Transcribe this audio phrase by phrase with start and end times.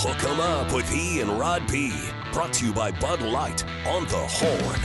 [0.00, 1.92] Hook 'em up with E and Rod B.
[2.32, 4.80] Brought to you by Bud Light on the Horn.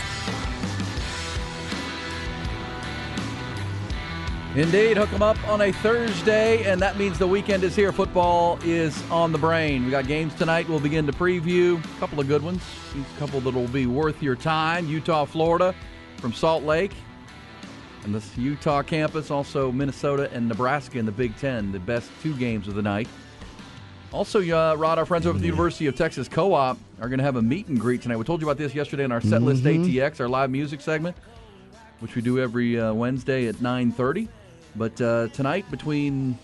[4.56, 7.92] Indeed, hook 'em up on a Thursday, and that means the weekend is here.
[7.92, 9.86] Football is on the brain.
[9.86, 10.68] We got games tonight.
[10.68, 12.64] We'll begin to preview a couple of good ones,
[12.96, 14.88] a couple that will be worth your time.
[14.88, 15.76] Utah, Florida,
[16.18, 16.96] from Salt Lake,
[18.04, 19.30] and this Utah campus.
[19.30, 23.08] Also, Minnesota and Nebraska in the Big Ten, the best two games of the night.
[24.14, 27.24] Also, uh, Rod, our friends over at the University of Texas Co-op are going to
[27.24, 28.18] have a meet and greet tonight.
[28.18, 31.18] We told you about this yesterday in our set list ATX, our live music segment,
[32.00, 34.28] which we do every uh, Wednesday at 9:30.
[34.76, 36.38] But uh, tonight, between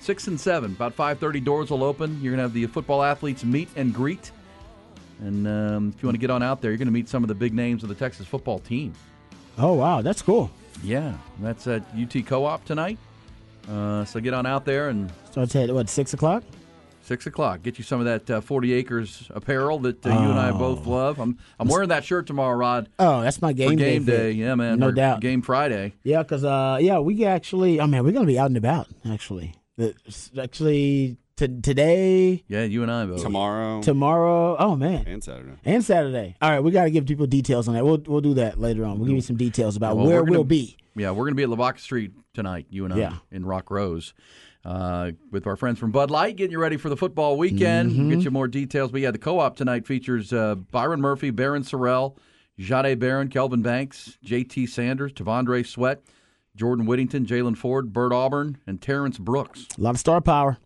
[0.00, 2.18] six and seven, about 5:30, doors will open.
[2.22, 4.30] You're going to have the football athletes meet and greet.
[5.20, 7.22] And um, if you want to get on out there, you're going to meet some
[7.22, 8.94] of the big names of the Texas football team.
[9.58, 10.50] Oh wow, that's cool.
[10.82, 12.96] Yeah, that's at UT Co-op tonight.
[13.68, 16.42] Uh, so get on out there and So it's at what six o'clock?
[17.08, 17.62] Six o'clock.
[17.62, 20.86] Get you some of that uh, Forty Acres apparel that uh, you and I both
[20.86, 21.18] love.
[21.18, 22.90] I'm I'm wearing that shirt tomorrow, Rod.
[22.98, 24.16] Oh, that's my game for day game fit.
[24.16, 24.30] day.
[24.32, 24.78] Yeah, man.
[24.78, 25.20] No for doubt.
[25.20, 25.94] Game Friday.
[26.04, 27.80] Yeah, because uh, yeah, we actually.
[27.80, 28.88] I mean, we're gonna be out and about.
[29.10, 33.22] Actually, It's actually t- today, Yeah, you and I both.
[33.22, 34.56] Tomorrow tomorrow.
[34.58, 35.52] Oh man, and Saturday.
[35.64, 36.36] and Saturday.
[36.42, 37.86] All right, we got to give people details on that.
[37.86, 38.98] We'll we'll do that later on.
[38.98, 40.76] We'll give you some details about Well, where we're gonna- we'll be.
[40.94, 42.66] Yeah, we're going to be at Lavaca Street tonight.
[42.70, 43.12] You and I Yeah.
[43.30, 44.12] in Rock Rose.
[44.68, 47.96] Uh, with our friends from Bud Light, getting you ready for the football weekend.
[47.96, 48.92] We'll get you more details.
[48.92, 52.16] But yeah, the co-op tonight features uh, Byron Murphy, Barryn Sorrell,
[52.60, 54.66] Jahdae Barron, Kelvin Banks, J.T.
[54.66, 56.02] Sanders, T'Vondre Sweat,
[56.54, 59.66] Jordan Whittington, Jaylan Ford, Bert Auburn, and Terrance Brooks.
[59.78, 60.58] A lot of star power.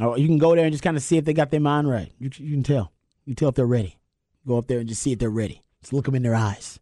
[0.00, 1.88] Oh, you can go there and just kind of see if they got their mind
[1.88, 2.12] right.
[2.18, 2.90] You, you can tell.
[3.24, 3.98] You can tell if they're ready.
[4.48, 5.62] Go up there and just see if they're ready.
[5.80, 6.80] Just look them in their eyes.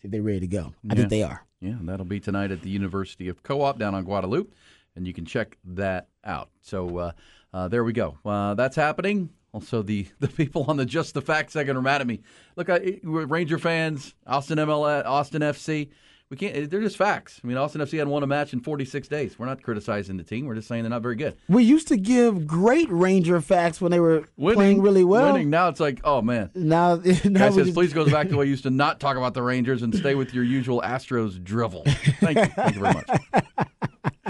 [0.00, 0.72] See if they're ready to go.
[0.88, 0.94] I Yeah.
[0.94, 1.44] think they are.
[1.60, 4.52] Yeah, and that'll be tonight at the University of Co-op down on Guadalupe,
[4.96, 6.50] and you can check that out.
[6.60, 7.12] So uh,
[7.52, 8.18] uh, there we go.
[8.24, 9.30] Uh, that's happening.
[9.52, 12.20] Also, the, the people on the Just the Facts second are mad at me.
[12.56, 15.90] Look, I, we're Ranger fans, Austin MLS, Austin FC.
[16.30, 16.70] We can't.
[16.70, 17.40] They're just facts.
[17.44, 19.38] I mean, Austin FC hadn't won a match in 46 days.
[19.38, 20.46] We're not criticizing the team.
[20.46, 21.36] We're just saying they're not very good.
[21.48, 25.32] We used to give great Ranger facts when they were playing really well.
[25.32, 25.50] Winning.
[25.50, 26.50] Now it's like, oh man.
[26.54, 29.34] Now, now says, just- please goes back to what you used to not talk about
[29.34, 31.84] the Rangers and stay with your usual Astros drivel.
[32.20, 32.46] Thank you.
[32.46, 33.20] Thank you very much.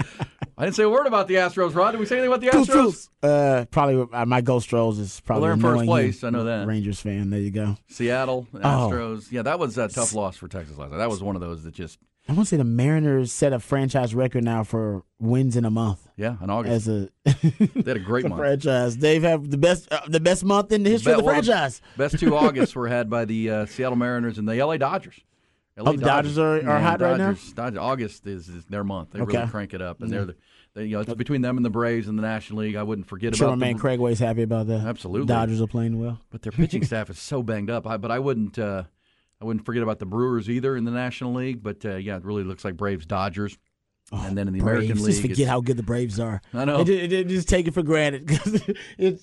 [0.57, 1.91] I didn't say a word about the Astros, Rod.
[1.91, 3.09] Did we say anything about the Astros?
[3.21, 6.23] Uh, probably uh, my Ghost Strolls is probably they're in first place.
[6.23, 6.65] I know that.
[6.65, 7.29] Rangers fan.
[7.29, 7.75] There you go.
[7.89, 8.57] Seattle, Oh.
[8.59, 9.31] Astros.
[9.31, 10.97] Yeah, that was a tough loss for Texas last night.
[10.97, 11.99] That was one of those that just,
[12.29, 15.69] I want to say the Mariners set a franchise record now for wins in a
[15.69, 16.87] month yeah, in August.
[16.87, 17.09] as a,
[17.75, 18.39] They had a great a month.
[18.39, 18.97] franchise.
[18.97, 21.81] They've have the best uh, the best month in the history of the Well, franchise.
[21.97, 25.19] Best two Augusts were had by the uh, Seattle Mariners and the LA Dodgers.
[25.77, 27.27] LA Oh, the Dodgers are- are hot right now?
[27.31, 29.11] Dodgers- Dodgers- August is, is their month.
[29.11, 30.35] They really crank it up, and they're the,
[30.73, 32.75] they, you know it's between them and the Braves in the National League.
[32.75, 34.81] I wouldn't forget I'm sure about man the, Craig Way's happy about that.
[34.81, 35.27] Absolutely.
[35.27, 36.19] Dodgers are playing well.
[36.29, 37.85] but their pitching staff is so banged up.
[37.87, 38.83] I, but I wouldn't uh,
[39.41, 41.61] I wouldn't forget about the Brewers either in the National League.
[41.61, 43.57] But uh, yeah, it really looks like Braves Dodgers.
[44.11, 44.85] and then in the Oh, Braves.
[44.85, 46.41] American Just League, forget how good the Braves are.
[46.53, 46.83] I know.
[46.83, 48.61] They just, they just take it for granted because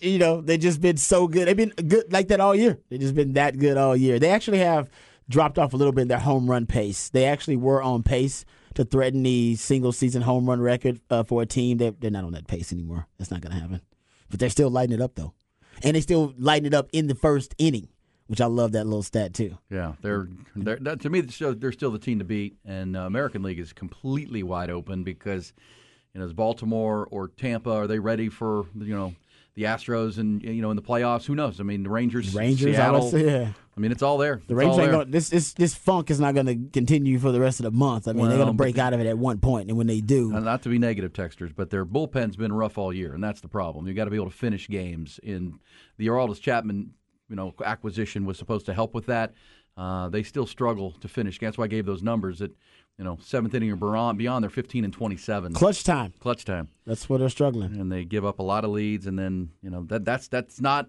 [0.03, 1.49] you know they just been so good.
[1.49, 2.79] They've been good like that all year.
[2.91, 4.19] They just been that good all year.
[4.19, 4.91] They actually have
[5.28, 7.09] dropped off a little bit in their home run pace.
[7.09, 8.44] They actually were on pace
[8.75, 11.78] to threaten the single season home run record uh, for a team.
[11.78, 13.06] They, they're not on that pace anymore.
[13.19, 13.81] That's not going to happen.
[14.31, 15.34] But they're still lighting it up though,
[15.83, 17.88] and they still lighting it up in the first inning,
[18.28, 19.59] which I love that little stat too.
[19.69, 23.43] Yeah, they're, they're that, to me they're still, the team to beat, and uh, American
[23.43, 25.53] League is completely wide open because
[26.15, 29.15] you know is Baltimore or Tampa are they ready for you know
[29.55, 31.25] the Astros and you know in the playoffs?
[31.27, 31.61] Who knows?
[31.61, 33.01] I mean the Rangers, Rangers, I Seattle.
[33.03, 33.49] would say, yeah.
[33.77, 34.37] I mean it's all there.
[34.47, 34.93] The It's Rangers ain't there.
[35.01, 35.11] going.
[35.11, 38.07] This this this funk is not going to continue for the rest of the month.
[38.09, 40.01] I mean, they're going to break out of it at one point, and when they
[40.01, 43.41] do, not to be negative, texters, but their bullpen's been rough all year, and that's
[43.41, 43.87] the problem.
[43.87, 45.21] You got to be able to finish games.
[45.23, 45.59] In
[45.99, 46.93] the Aroldis Chapman,
[47.29, 49.33] you know, acquisition was supposed to help with that.
[49.75, 51.39] Uh, they still struggle to finish.
[51.39, 52.51] That's why I gave those numbers that
[53.03, 54.17] you know seventh inning or beyond.
[54.17, 55.54] Beyond, they're fifteen and twenty-seven.
[55.54, 56.15] clutch time.
[56.21, 57.81] Clutch time, That's where they're struggling.
[57.81, 60.60] and they give up a lot of leads, and then you know that that's that's
[60.60, 60.89] not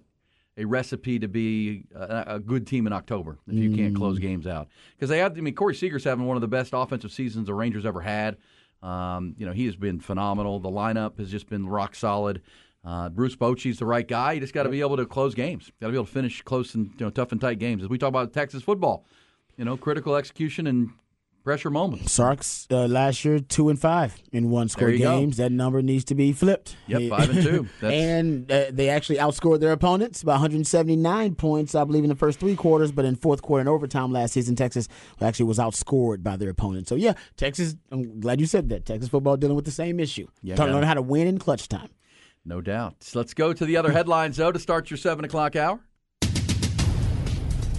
[0.56, 4.46] a recipe to be a, a good team in October if you can't close games
[4.46, 4.68] out.
[4.96, 7.56] Because they have, I mean, Corey Seager's having one of the best offensive seasons the
[7.56, 8.38] Rangers ever had.
[8.84, 10.60] Um, you know, he has been phenomenal.
[10.60, 12.44] The lineup has just been rock solid.
[12.86, 14.34] Uh, Bruce Bochy's the right guy.
[14.34, 15.72] You just got to be able to close games.
[15.82, 17.82] Got to be able to finish close and you know tough and tight games.
[17.82, 19.06] As we talk about Texas football,
[19.58, 20.90] you know, critical execution and
[21.44, 22.12] pressure moments.
[22.12, 25.20] Sarks uh, last year two and five in one score you go.
[25.20, 25.38] games.
[25.38, 26.76] That number needs to be flipped.
[26.88, 27.68] Yep, five and two.
[27.82, 32.40] And uh, they actually outscored their opponents by 179 points, I believe, in the first
[32.40, 32.92] three quarters.
[32.92, 34.88] But in fourth quarter and overtime last season, Texas
[35.22, 36.88] actually was outscored by their opponent.
[36.88, 37.76] So yeah, Texas.
[37.92, 38.86] I'm glad you said that.
[38.86, 40.28] Texas football dealing with the same issue.
[40.42, 41.90] Yeah, Trying to learn how to win in clutch time.
[42.46, 42.96] No doubt.
[43.04, 45.80] So let's go to the other headlines, though, to start your 7 o'clock hour.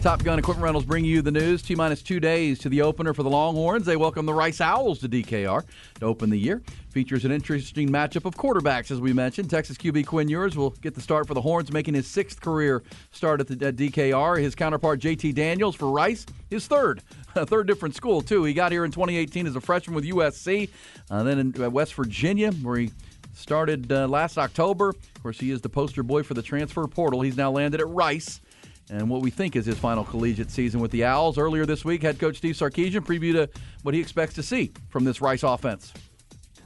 [0.04, 1.62] Top Gun Equipment Rentals bring you the news.
[1.62, 3.86] T minus two days to the opener for the Longhorns.
[3.86, 5.64] They welcome the Rice Owls to DKR
[6.00, 6.62] to open the year.
[6.90, 9.48] Features an interesting matchup of quarterbacks, as we mentioned.
[9.48, 12.82] Texas QB Quinn Ewers will get the start for the Horns, making his sixth career
[13.12, 14.38] start at the at DKR.
[14.38, 17.00] His counterpart JT Daniels for Rice, his third,
[17.34, 18.44] a third different school too.
[18.44, 20.68] He got here in 2018 as a freshman with USC,
[21.10, 22.90] uh, then in uh, West Virginia, where he
[23.32, 24.90] started uh, last October.
[24.90, 27.22] Of course, he is the poster boy for the transfer portal.
[27.22, 28.42] He's now landed at Rice
[28.90, 31.38] and what we think is his final collegiate season with the Owls.
[31.38, 33.48] Earlier this week, head coach Steve Sarkisian previewed
[33.82, 35.92] what he expects to see from this Rice offense.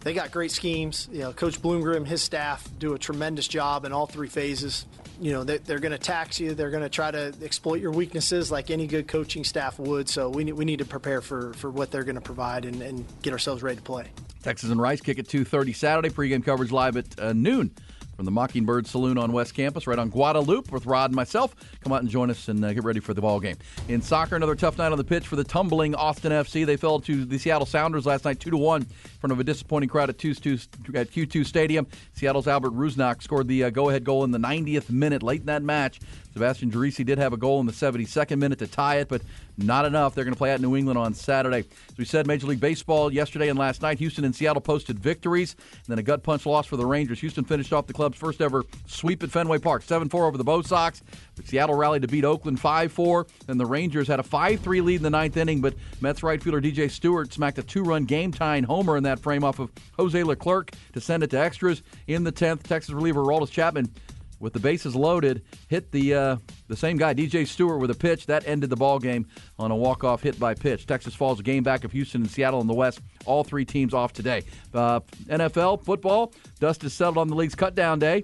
[0.00, 1.08] They got great schemes.
[1.10, 4.86] You know, Coach Bloomgren, his staff do a tremendous job in all three phases.
[5.20, 6.54] You know, they, are going to tax you.
[6.54, 10.08] They're going to try to exploit your weaknesses like any good coaching staff would.
[10.08, 12.80] So we need, we need to prepare for, for what they're going to provide and,
[12.80, 14.06] and get ourselves ready to play.
[14.44, 16.10] Texas and Rice kick at 2.30 Saturday.
[16.10, 17.72] Pregame coverage live at uh, noon
[18.18, 21.54] from the Mockingbird Saloon on West Campus, right on Guadalupe, with Rod and myself.
[21.84, 23.54] Come out and join us and uh, get ready for the ball game.
[23.86, 26.66] In soccer, another tough night on the pitch for the tumbling Austin FC.
[26.66, 28.88] They fell to the Seattle Sounders last night, two to one, in
[29.20, 31.86] front of a disappointing crowd at, 2 at Q2 Stadium.
[32.12, 35.62] Seattle's Albert Rusnak scored the uh, go-ahead goal in the 90th minute, late in that
[35.62, 36.00] match.
[36.38, 39.22] Sebastian Driussi did have a goal in the 72nd minute to tie it, but
[39.56, 40.14] not enough.
[40.14, 41.64] They're going to play at New England on Saturday.
[41.90, 45.56] As we said, Major League Baseball yesterday and last night, Houston and Seattle posted victories,
[45.72, 47.18] and then a gut punch loss for the Rangers.
[47.18, 50.44] Houston finished off the club's first ever sweep at Fenway Park, 7 4 over the
[50.44, 51.02] Bo Sox.
[51.34, 53.26] But Seattle rallied to beat Oakland 5 4.
[53.48, 56.40] and the Rangers had a 5 3 lead in the ninth inning, but Mets right
[56.40, 59.72] fielder DJ Stewart smacked a two run game tying homer in that frame off of
[59.96, 61.82] Jose Leclerc to send it to extras.
[62.06, 63.92] In the 10th, Texas reliever Aroldis Chapman
[64.40, 66.36] with the bases loaded, hit the uh,
[66.68, 69.26] the same guy, DJ Stewart, with a pitch that ended the ball game
[69.58, 70.86] on a walk off hit by pitch.
[70.86, 73.00] Texas falls a game back of Houston and Seattle in the West.
[73.26, 74.42] All three teams off today.
[74.72, 78.22] Uh, NFL football dust is settled on the league's cutdown day.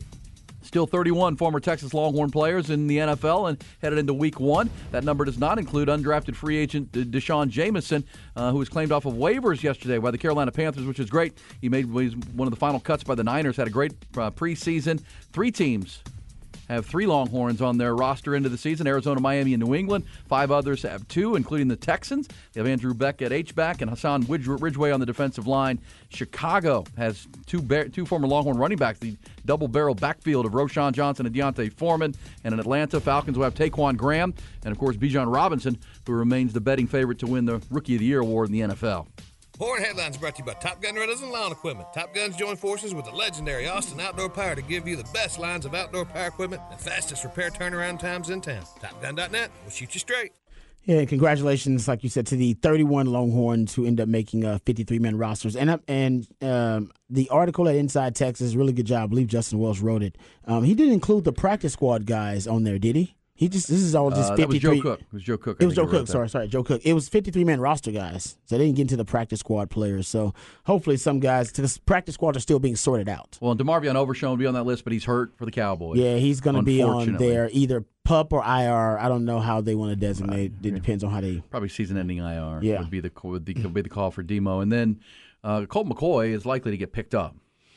[0.64, 4.70] Still 31 former Texas Longhorn players in the NFL and headed into week one.
[4.90, 9.04] That number does not include undrafted free agent D'Shawn Jamison, uh, who was claimed off
[9.04, 11.38] of waivers yesterday by the Carolina Panthers, which is great.
[11.60, 15.02] He made one of the final cuts by the Niners, had a great uh, preseason.
[15.32, 16.02] Three teams
[16.74, 20.04] have three Longhorns on their roster into the season Arizona, Miami, and New England.
[20.26, 22.28] Five others have two, including the Texans.
[22.52, 25.80] They have Andrew Beck at H-back and Hassan Ridgeway on the defensive line.
[26.08, 31.26] Chicago has two, two former Longhorn running backs, the double barrel backfield of Roschon Johnson
[31.26, 32.14] and D'Onta Foreman.
[32.44, 34.34] And in Atlanta, Falcons will have Ta'Quon Graham
[34.64, 38.00] and, of course, Bijan Robinson, who remains the betting favorite to win the Rookie of
[38.00, 39.06] the Year award in the NFL.
[39.60, 41.86] Horn Headlines brought to you by Top Gun Rentals and Lawn Equipment.
[41.94, 45.38] Top Guns join forces with the legendary Austin Outdoor Power to give you the best
[45.38, 48.64] lines of outdoor power equipment and fastest repair turnaround times in town.
[48.80, 50.32] TopGun.net will shoot you straight.
[50.82, 54.58] Yeah, and congratulations, like you said, to the 31 Longhorns who end up making uh,
[54.66, 55.54] 53 man rosters.
[55.54, 59.04] And and um, the article at Inside Texas, really good job.
[59.04, 60.18] I believe Justin Wells wrote it.
[60.46, 63.14] Um, he didn't include the practice squad guys on there, did he?
[63.36, 64.58] He just this is all just uh, 53.
[64.60, 65.00] Joe Cook.
[65.00, 65.56] It was Joe Cook.
[65.60, 66.06] I it was Joe Cook.
[66.06, 66.82] Sorry, sorry, Joe Cook.
[66.84, 70.06] It was 53 man roster guys, so they didn't get into the practice squad players.
[70.06, 70.34] So
[70.66, 73.36] hopefully some guys to the practice squad are still being sorted out.
[73.40, 75.98] Well, DeMarvion Overshown will be on that list, but he's hurt for the Cowboys.
[75.98, 78.98] Yeah, he's going to be on there either pup or IR.
[78.98, 80.52] I don't know how they want to designate.
[80.52, 82.60] Uh, it depends on how they probably season ending IR.
[82.62, 85.00] Yeah, would be the would be, would be the call for Demo, and then
[85.42, 87.34] uh, Colt McCoy is likely to get picked up.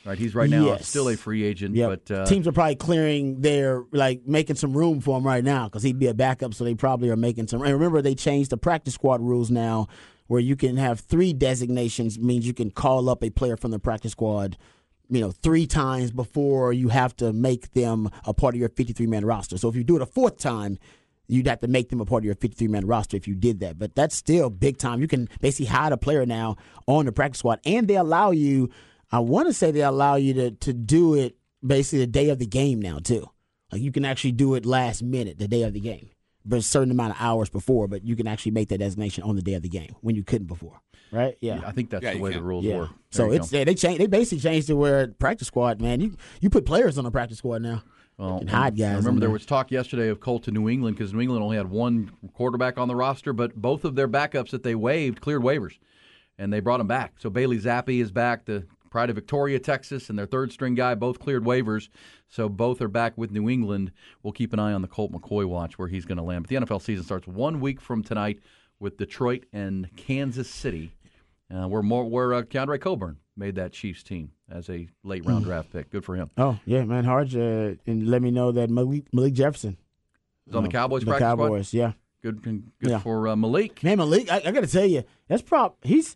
[0.08, 0.88] Right, he's right now yes.
[0.88, 1.76] still a free agent.
[1.76, 1.90] Yep.
[1.90, 5.66] But uh, teams are probably clearing their like making some room for him right now
[5.66, 6.54] because he'd be a backup.
[6.54, 7.62] So they probably are making some.
[7.62, 9.88] And remember, they changed the practice squad rules now,
[10.28, 12.18] where you can have three designations.
[12.18, 14.58] Means you can call up a player from the practice squad,
[15.10, 19.08] you know, three times before you have to make them a part of your 53
[19.08, 19.58] man roster.
[19.58, 20.78] So if you do it a fourth time,
[21.28, 23.60] you'd have to make them a part of your 53 man roster if you did
[23.60, 23.78] that.
[23.78, 25.02] But that's still big time.
[25.02, 28.70] You can basically hide a player now on the practice squad, and they allow you
[29.12, 32.40] I want to say they allow you to to do it basically the day of
[32.40, 33.30] the game now too.
[33.72, 36.10] Like you can actually do it last minute, the day of the game,
[36.46, 37.88] but a certain amount of hours before.
[37.88, 40.24] But you can actually make that designation on the day of the game when you
[40.24, 41.38] couldn't before, right?
[41.42, 42.42] Yeah, yeah I think that's yeah, the way can.
[42.42, 42.78] the rules yeah.
[42.78, 42.90] work.
[42.90, 44.02] There so it's they, they changed.
[44.02, 46.00] They basically changed it where practice squad, man.
[46.00, 47.84] You you put players on the practice squad now.
[48.18, 48.94] Well, hide guys.
[48.94, 51.56] I remember there was talk yesterday of Colt to New England because New England only
[51.56, 55.44] had one quarterback on the roster, but both of their backups that they waived cleared
[55.44, 55.78] waivers,
[56.40, 57.14] and they brought them back.
[57.20, 58.46] So Bailey Zappe is back.
[58.46, 61.90] The Pride of Victoria, Texas, and their third string guy both cleared waivers,
[62.28, 63.92] so both are back with New England.
[64.24, 66.44] We'll keep an eye on the Colt McCoy watch where he's going to land.
[66.44, 68.40] But the NFL season starts one week from tonight
[68.80, 70.92] with Detroit and Kansas City,
[71.54, 75.44] uh, where more where uh, Keondre Coburn made that Chiefs team as a late round
[75.44, 75.50] hmm.
[75.50, 75.90] draft pick.
[75.90, 76.30] Good for him.
[76.38, 77.34] Oh yeah, man, hard.
[77.36, 79.78] Uh, and let me know that Malik, Malik Jefferson
[80.48, 81.04] is on the Cowboys.
[81.04, 81.80] The Cowboys, squad?
[81.80, 81.92] yeah.
[82.24, 82.98] Good, good yeah.
[82.98, 83.84] for uh, Malik.
[83.84, 85.78] Man, Malik, I, I got to tell you, that's prop.
[85.84, 86.16] He's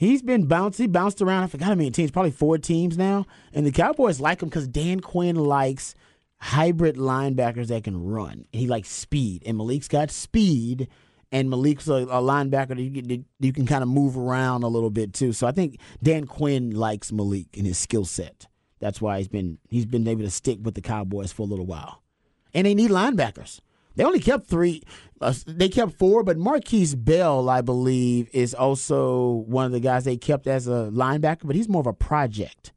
[0.00, 1.42] He's been bouncy, bounced around.
[1.42, 3.26] I forgot how many teams, probably four teams now.
[3.52, 5.96] And the Cowboys like him because Dan Quinn likes
[6.38, 8.44] hybrid linebackers that can run.
[8.52, 10.86] He likes speed, and Malik's got speed,
[11.32, 14.68] and Malik's a, a linebacker that you, can- you can kind of move around a
[14.68, 15.32] little bit too.
[15.32, 18.46] So I think Dan Quinn likes Malik and his skill set.
[18.78, 21.66] That's why he's been he's been able to stick with the Cowboys for a little
[21.66, 22.04] while,
[22.54, 23.58] and they need linebackers.
[23.98, 24.82] They only kept three.
[25.20, 30.04] Uh, they kept four, but Marquise Bell, I believe, is also one of the guys
[30.04, 32.72] they kept as a linebacker, but he's more of a project.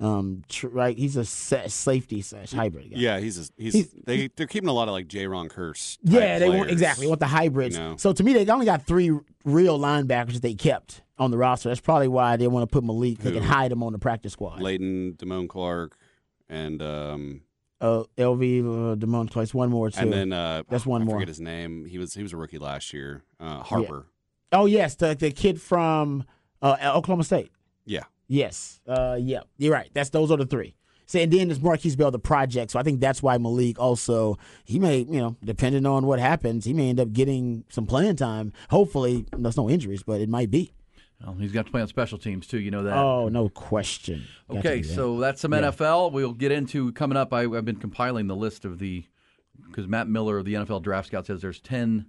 [0.00, 0.96] Um, tr- right?
[0.96, 2.98] He's a sa- safety slash hybrid guy.
[2.98, 5.26] Yeah, he's a, he's, He's- they they're keeping a lot of like J.
[5.26, 5.98] Ron Curse.
[6.04, 7.76] Yeah, they want exactly want the hybrids.
[7.76, 7.96] you know.
[7.96, 9.10] So to me, they only got three
[9.44, 11.68] real linebackers that they kept on the roster.
[11.70, 13.18] That's probably why they want to put Malik.
[13.18, 14.60] They can hide him on the practice squad.
[14.60, 15.96] Leighton, Damone Clark,
[16.48, 17.40] and um
[17.80, 18.42] Uh, LV
[18.92, 20.00] uh, Damone Place, one more too.
[20.00, 21.16] and then uh That's one I more.
[21.16, 21.84] forget his name.
[21.84, 23.22] He was he was a rookie last year.
[23.38, 24.06] Uh, Harper.
[24.52, 26.24] oh yes, the the kid from
[26.60, 27.52] uh, Oklahoma State.
[27.84, 28.02] Yeah.
[28.26, 28.80] Yes.
[28.86, 29.90] Uh, yeah, you're right.
[29.94, 30.74] That's those are the three.
[31.06, 32.70] So, and then there's Marquise Bell, the project.
[32.72, 36.66] So I think that's why Malik also he may, you know, depending on what happens,
[36.66, 38.52] he may end up getting some playing time.
[38.70, 40.72] Hopefully, there's no injuries, but it might be.
[41.24, 42.60] Well, he's got to play on special teams too.
[42.60, 42.96] You know that.
[42.96, 44.24] Oh, no question.
[44.48, 44.88] Got Okay, that.
[44.88, 46.12] so that's some NFL.
[46.12, 47.32] We'll get into coming up.
[47.32, 49.04] I, I've been compiling the list of the
[49.66, 52.06] because Matt Miller of the NFL Draft Scout says there's ten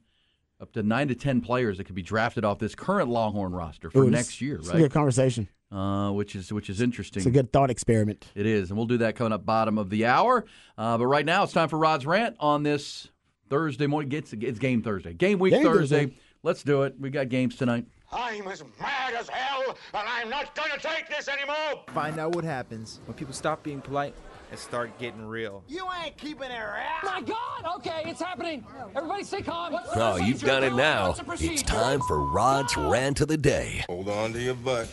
[0.62, 3.90] up to nine to ten players that could be drafted off this current Longhorn roster
[3.90, 4.80] for Ooh, next year, it's a right?
[4.80, 5.48] good conversation.
[5.72, 7.20] Uh, which is which is interesting.
[7.22, 8.28] It's a good thought experiment.
[8.36, 10.46] It is, and we'll do that coming up bottom of the hour.
[10.78, 13.08] Uh, but right now, it's time for Rod's rant on this
[13.50, 14.12] Thursday morning.
[14.12, 16.06] It's, it's game Thursday, game week Game Thursday.
[16.06, 16.20] Thursday.
[16.42, 16.96] Let's do it.
[17.00, 17.86] We got games tonight.
[18.12, 21.84] I'm as mad as hell, and I'm not gonna take this anymore!
[21.94, 24.16] Find out what happens when people stop being polite
[24.50, 25.64] and start getting real.
[25.68, 27.00] You ain't keeping it right!
[27.04, 27.76] My God!
[27.78, 28.66] Okay, it's happening.
[28.96, 29.74] Everybody, stay calm.
[29.74, 30.46] What's the Oh, you've procedure?
[30.48, 31.08] done it now.
[31.08, 31.54] What's the procedure?
[31.54, 33.84] It's time for Rod's rant of the day.
[33.88, 34.90] Hold on to your butt.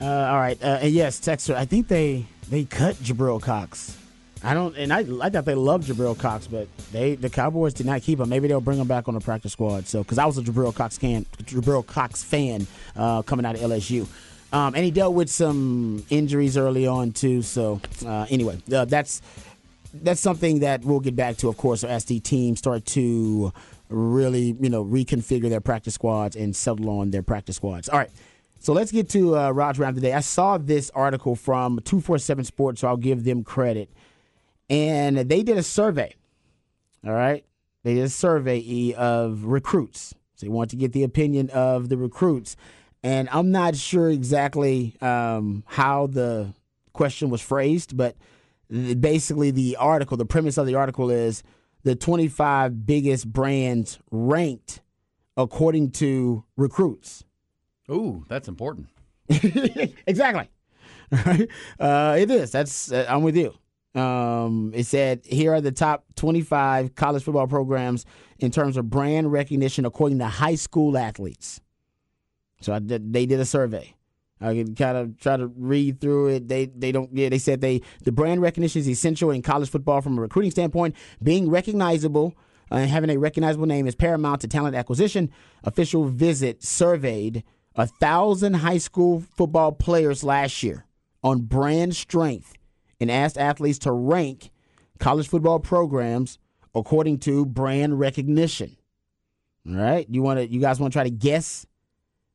[0.00, 1.54] Uh, all right, uh, and yes, Texter.
[1.56, 3.96] I think they they cut Jabril Cox.
[4.42, 7.86] I don't, and I I thought they loved Jabril Cox, but they the Cowboys did
[7.86, 8.28] not keep him.
[8.28, 9.86] Maybe they'll bring him back on the practice squad.
[9.86, 12.66] So, because I was a Jabril Cox can Jabril Cox fan
[12.96, 14.06] uh, coming out of LSU.
[14.52, 17.42] Um, and he dealt with some injuries early on too.
[17.42, 19.22] So uh, anyway, uh, that's
[19.92, 23.52] that's something that we'll get back to, of course, as the team start to
[23.88, 27.88] really, you know, reconfigure their practice squads and settle on their practice squads.
[27.88, 28.10] All right.
[28.60, 30.12] So let's get to uh, round today.
[30.12, 33.88] I saw this article from 247 Sports, so I'll give them credit.
[34.70, 36.14] And they did a survey.
[37.04, 37.44] All right.
[37.82, 40.14] They did a survey of recruits.
[40.36, 42.56] So they want to get the opinion of the recruits.
[43.02, 46.54] And I'm not sure exactly um, how the
[46.92, 48.16] question was phrased, but
[48.70, 51.42] basically the article, the premise of the article is
[51.82, 54.82] the 25 biggest brands ranked
[55.36, 57.24] according to recruits.
[57.90, 58.88] Ooh, that's important.
[60.06, 60.48] exactly.
[61.26, 61.48] Right?
[61.76, 62.52] Uh, it is.
[62.52, 63.52] That's uh, I'm with you.
[63.94, 68.06] Um, it said here are the top 25 college football programs
[68.38, 71.60] in terms of brand recognition according to high school athletes.
[72.60, 73.94] So did, they did a survey.
[74.40, 76.48] I can kind of try to read through it.
[76.48, 80.00] They they don't yeah, they said they the brand recognition is essential in college football
[80.00, 80.96] from a recruiting standpoint.
[81.22, 82.34] Being recognizable
[82.70, 85.30] uh, and having a recognizable name is paramount to talent acquisition.
[85.64, 87.42] Official visit surveyed
[87.74, 90.86] a thousand high school football players last year
[91.22, 92.54] on brand strength
[93.00, 94.50] and asked athletes to rank
[94.98, 96.38] college football programs
[96.74, 98.76] according to brand recognition.
[99.68, 101.66] All right, you want to you guys want to try to guess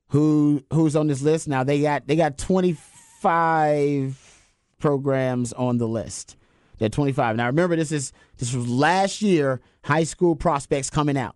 [0.09, 1.47] who who's on this list?
[1.47, 4.41] Now they got they got 25
[4.79, 6.37] programs on the list.
[6.77, 7.37] They're 25.
[7.37, 11.35] Now remember this is this was last year high school prospects coming out.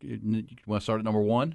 [0.00, 1.54] You want to start at number one?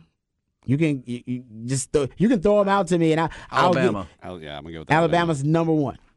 [0.65, 3.29] You can you, you just th- you can throw them out to me and I
[3.51, 4.07] I'll get- Alabama.
[4.23, 5.73] Al- yeah, I'm gonna go with Alabama's number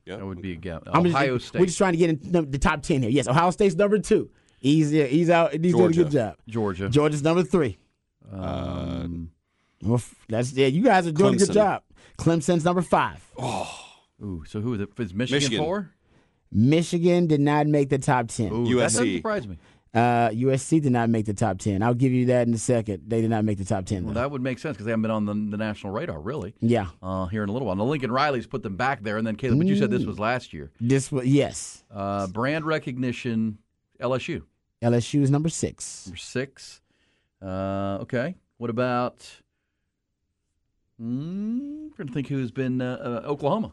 [0.08, 0.18] 1.
[0.20, 0.82] That would be a gap.
[0.86, 1.58] I'm just- Ohio State.
[1.60, 3.10] We're just trying to get in the, the top 10 here.
[3.10, 4.30] Yes, Ohio State's number 2.
[4.60, 6.34] He's he's out he's doing a good job.
[6.48, 6.88] Georgia.
[6.88, 7.78] Georgia's number 3.
[8.32, 9.30] Um,
[9.82, 11.82] Well, That's yeah, you guys are doing a good job.
[12.18, 13.32] Clemson's number 5.
[14.22, 14.88] ooh, so who is it?
[14.98, 15.58] Is Michigan, Michigan.
[15.64, 15.90] four?
[16.50, 18.50] Michigan did not make the top 10.
[18.52, 19.16] Ooh, That doesn't USC.
[19.18, 19.58] surprise me.
[19.94, 21.82] Uh, USC did not make the top 10.
[21.82, 23.04] I'll give you that in a second.
[23.06, 24.04] They did not make the top 10.
[24.04, 24.20] Well, though.
[24.20, 26.54] that would make sense because they haven't been on the, the national radar, really.
[26.60, 26.88] yeah.
[27.02, 27.76] Uh, here in a little while.
[27.76, 30.18] Now, Lincoln Riley's put them back there, and then Caleb, but you said this was
[30.18, 30.70] last year.
[30.80, 31.84] This was, yes.
[31.90, 33.58] Uh, brand recognition,
[34.00, 34.42] LSU,
[34.82, 36.06] LSU is number 6.
[36.06, 36.80] number six.
[37.42, 38.34] Uh, okay.
[38.58, 39.26] What about?
[41.00, 43.72] Mm, trying to think who's been uh, uh, Oklahoma.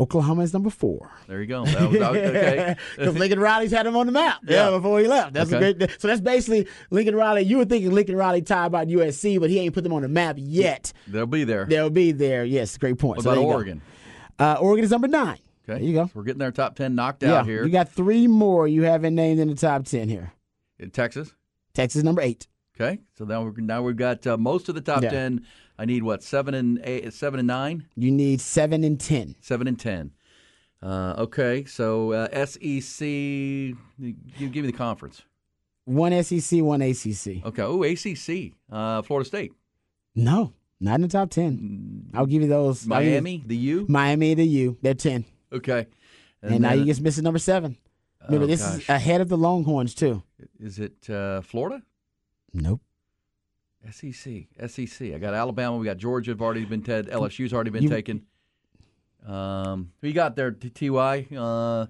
[0.00, 1.10] Oklahoma is number four.
[1.28, 1.64] There you go.
[1.66, 2.76] That was, that was- okay.
[2.96, 4.40] Because Lincoln Riley's had him on the map.
[4.44, 4.76] Yeah, Yeah.
[4.78, 5.34] before he left.
[5.34, 5.70] That's Okay.
[5.70, 6.00] a great.
[6.00, 7.42] So that's basically Lincoln Riley.
[7.42, 10.08] You were thinking Lincoln Riley tied about USC, but he ain't put them on the
[10.08, 10.92] map yet.
[11.06, 11.66] They'll be there.
[11.66, 12.44] They'll be there.
[12.44, 13.18] Yes, great point.
[13.18, 13.54] What So about there you go.
[13.54, 13.82] Oregon?
[14.38, 15.38] Uh, Oregon is number nine.
[15.68, 15.78] Okay.
[15.78, 16.06] There you go.
[16.06, 17.64] So we're getting our top 10 knocked Yeah, out here.
[17.64, 20.32] you got three more you haven't named in the top ten here.
[20.80, 21.32] in Texas.
[21.74, 22.48] Texas number eight.
[22.80, 22.98] Okay.
[23.16, 25.10] So now, we're, now we've got uh, most of the top Yeah.
[25.10, 25.46] 10.
[25.82, 26.22] I need what?
[26.22, 27.88] Seven and eight, seven and nine?
[27.96, 29.34] You need seven and ten.
[29.40, 30.12] Seven and 10.
[30.80, 31.64] Uh, okay.
[31.64, 33.76] So uh, SEC, you
[34.38, 35.22] give me the conference.
[35.84, 37.44] One SEC, one ACC.
[37.44, 37.62] Okay.
[37.62, 39.52] Oh, ACC, uh, Florida State.
[40.14, 42.06] No, not in the top ten.
[42.14, 42.88] I'll give you those.
[42.88, 43.86] I'll you- Miami, the U.
[43.88, 44.78] Miami the U.
[44.82, 45.24] They're ten.
[45.52, 45.88] Okay.
[46.42, 47.76] And, now then- you just missing number seven.
[48.28, 48.82] Remember, Oh, this gosh.
[48.82, 50.22] is ahead of the Longhorns too.
[50.60, 51.82] Is it uh, Florida?
[52.54, 52.80] Nope.
[53.90, 55.12] SEC, SEC.
[55.14, 55.76] I got Alabama.
[55.76, 56.30] We got Georgia.
[56.30, 57.08] Have already been Ted.
[57.08, 58.22] LSU's already been You- taken.
[59.26, 60.50] Um, who you got there?
[60.50, 60.88] Ty.
[61.36, 61.86] Uh,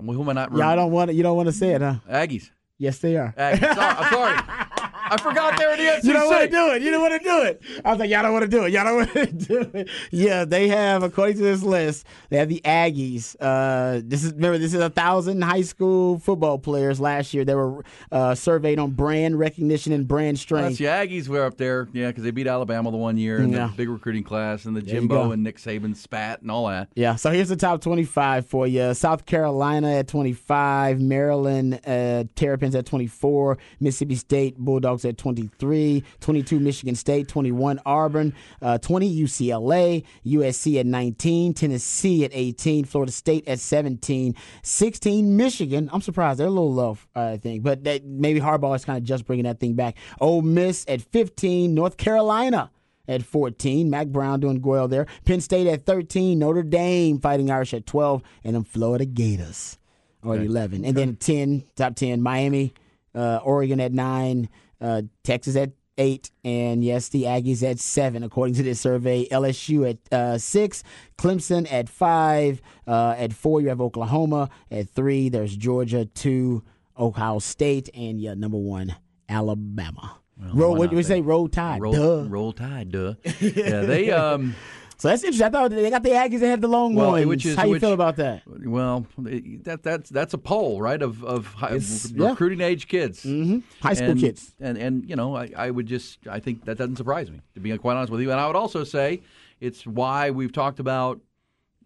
[0.00, 0.52] who am I not?
[0.56, 1.14] Y'all don't want to.
[1.14, 1.96] You don't want to say it, huh?
[2.08, 2.50] Aggies.
[2.78, 3.34] Yes, they are.
[3.36, 3.74] Aggies.
[3.74, 4.62] Sorry, I'm sorry.
[5.08, 6.04] I forgot they were the SEC.
[6.04, 6.82] You don't want to do it.
[6.82, 7.62] You don't want to do it.
[7.84, 8.72] I was like, y'all don't want to do it.
[8.72, 9.88] Y'all don't want to do it.
[10.10, 13.36] Yeah, they have, according to this list, they have the Aggies.
[13.40, 17.44] Uh, this is remember, this is a thousand high school football players last year.
[17.44, 20.78] They were uh, surveyed on brand recognition and brand That's strength.
[20.78, 23.68] the Aggies were up there, yeah, because they beat Alabama the one year in Yeah.
[23.68, 26.88] the big recruiting class, and the Jimbo and Nick Saban spat and all that.
[26.94, 28.92] Yeah, so here's the top 25 for you.
[28.94, 36.60] South Carolina at 25, Maryland uh, Terrapins at 24, Mississippi State Bulldogs at 23, 22
[36.60, 43.46] Michigan State, 21 Auburn, uh, 20 UCLA, USC at 19, Tennessee at 18, Florida State
[43.48, 45.90] at 17, 16 Michigan.
[45.92, 49.04] I'm surprised they're a little low, I think, but that, maybe Harbaugh is kind of
[49.04, 49.96] just bringing that thing back.
[50.20, 52.70] Ole Miss at 15, North Carolina
[53.08, 53.88] at 14.
[53.90, 55.06] Mack Brown doing well there.
[55.24, 56.38] Penn State at 13.
[56.38, 58.22] Notre Dame fighting Irish at 12.
[58.44, 59.78] And then Florida Gators
[60.22, 60.84] or 11.
[60.84, 62.74] And then 10, top 10, Miami,
[63.14, 64.48] uh, Oregon at 9,
[64.80, 66.30] uh, Texas at 8.
[66.44, 69.26] And yes, the Aggies at 7, according to this survey.
[69.28, 70.82] LSU at uh, 6.
[71.18, 72.60] Clemson at 5.
[72.86, 74.50] Uh, at 4, you have Oklahoma.
[74.70, 76.04] At 3, there's Georgia.
[76.04, 76.62] 2,
[76.98, 77.88] Ohio State.
[77.94, 78.94] And yeah, number 1,
[79.28, 80.18] Alabama.
[80.52, 81.20] roll, what do we say?
[81.20, 81.80] Roll Tide.
[81.80, 82.26] Roll, Duh.
[82.28, 83.14] roll Tide, duh.
[83.40, 84.54] yeah, they um.
[84.98, 85.46] So that's interesting.
[85.46, 87.12] I thought they got the Aggies ahead of the Longhorns.
[87.20, 88.42] Well, which is How you which- feel about that?
[88.46, 91.00] Well, that that's that's a poll, right?
[91.02, 92.30] Of of high, It's- re- yeah.
[92.30, 93.62] recruiting age kids, Mhm.
[93.82, 94.54] High school And- kids.
[94.58, 97.60] and and you know, I, I would just I think that doesn't surprise me to
[97.60, 98.30] be quite honest with you.
[98.30, 99.20] And I would also say
[99.60, 101.20] it's why we've talked about.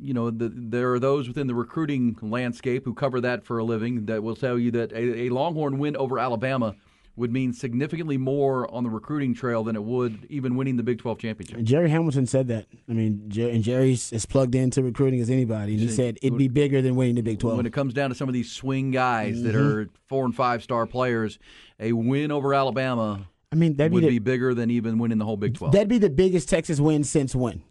[0.03, 3.65] You know, the, there are those within the recruiting landscape who cover that for a
[3.65, 6.75] living that will tell you that a, a Longhorn win over Alabama
[7.21, 10.99] would mean significantly more on the recruiting trail than it would even winning the Big
[10.99, 11.63] 12 championship.
[11.63, 12.67] Jerry Hamilton said that.
[12.89, 15.73] I mean, Jer- and Jerry's as plugged into recruiting as anybody.
[15.75, 17.57] And he said it'd be bigger than winning the Big 12.
[17.59, 19.61] when it comes down to some of these swing guys that Mhm.
[19.85, 21.39] are four and five star players,
[21.79, 25.25] a win over Alabama I mean, that'd would be, be, bigger than even winning the
[25.25, 25.73] whole Big 12.
[25.73, 27.63] that'd be the biggest Texas win since when?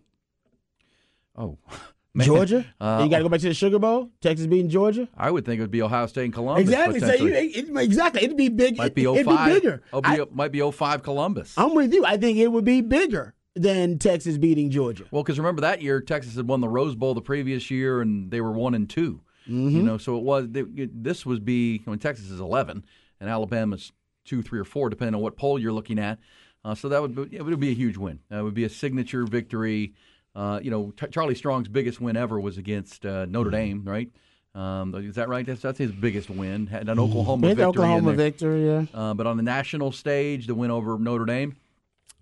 [1.36, 1.58] oh,
[2.14, 2.26] man.
[2.26, 2.66] Georgia?
[2.80, 4.10] Uh, you got to go back to the Sugar Bowl?
[4.22, 5.08] Texas beating Georgia?
[5.18, 6.64] I would think it would be Ohio State and Columbus.
[6.64, 7.00] exactly.
[7.00, 8.24] So you, it, exactly.
[8.24, 8.78] It'd be big.
[8.78, 9.26] might be it, 05.
[9.26, 9.84] would be bigger.
[9.94, 11.54] Oh, be, I, might be 05 Columbus.
[11.58, 12.06] I'm with you.
[12.06, 15.06] I think it would be bigger than Texas beating Georgia.
[15.12, 18.32] Well, because remember that year Texas had won the Rose Bowl the previous year, and
[18.32, 19.78] they were one and 2 Mm-hmm.
[19.78, 21.82] You know, so it was it- this was be.
[21.86, 22.86] I mean, Texas is eleven,
[23.20, 23.92] and Alabama's
[24.24, 26.20] two, three, or four, depending on what poll you're looking at.
[26.64, 28.20] Uh, so that would be, it would be a huge win.
[28.30, 29.94] That would be a signature victory.
[30.40, 34.10] Uh, you know, T- Charlie Strong's biggest win ever was against uh, Notre Dame, right?
[34.56, 35.46] Um, is that right?
[35.46, 36.68] That's, that's his biggest win.
[36.68, 37.64] Had an Oklahoma With victory.
[37.64, 38.86] in Oklahoma victory, yeah.
[38.94, 41.58] Uh, but on the national stage, the win over Notre Dame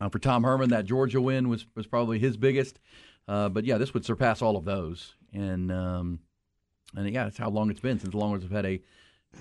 [0.01, 2.79] uh, for Tom Herman, that Georgia win was was probably his biggest.
[3.27, 5.13] Uh, but yeah, this would surpass all of those.
[5.31, 6.19] And um,
[6.95, 8.81] and yeah, that's how long it's been since the Longhorns have had a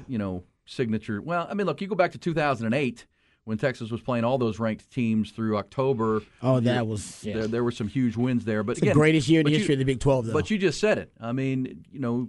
[0.07, 1.23] you know signature.
[1.23, 3.07] Well, I mean, look, you go back to 2008
[3.47, 6.21] when Texas was playing all those ranked teams through October.
[6.43, 7.35] Oh, that was- yeah.
[7.35, 7.47] there.
[7.47, 8.63] There were some huge wins there.
[8.63, 10.33] But It's the greatest year in the but you- history of the Big 12, though.
[10.33, 11.13] But you just said it.
[11.21, 12.29] I mean, you know,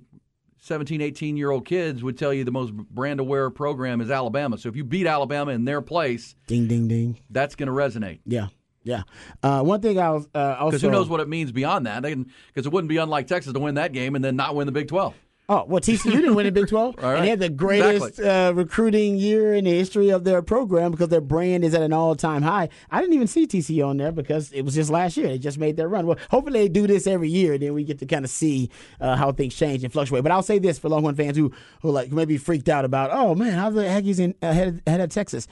[0.60, 4.58] 17, 18 year old kids would tell you the most brand aware program is Alabama.
[4.58, 7.20] So if you beat Alabama in their place, Ding, ding, ding.
[7.30, 8.20] that's going to resonate.
[8.26, 8.48] Yeah,
[8.84, 9.02] yeah.
[9.42, 12.02] Uh, one thing I was uh, also Because who knows what it means beyond that?
[12.04, 14.72] Because it wouldn't be unlike Texas to win that game and then not win the
[14.72, 15.14] Big 12.
[15.50, 16.96] Oh, well, TCU didn't win the Big 12.
[17.04, 17.16] All right.
[17.16, 21.08] And they had the greatest uh, recruiting year in the history of their program because
[21.08, 22.68] their brand is at an all time high.
[22.92, 25.30] I didn't even see TCU on there because it was just last year.
[25.30, 26.06] They just made their run.
[26.06, 27.58] Well, hopefully they do this every year.
[27.58, 30.22] Then we get to kind of see uh, how things change and fluctuate.
[30.22, 33.34] But I'll say this for Longhorn fans who, who like maybe freaked out about, oh,
[33.34, 35.48] man, how the Aggies in, ahead, ahead of Texas?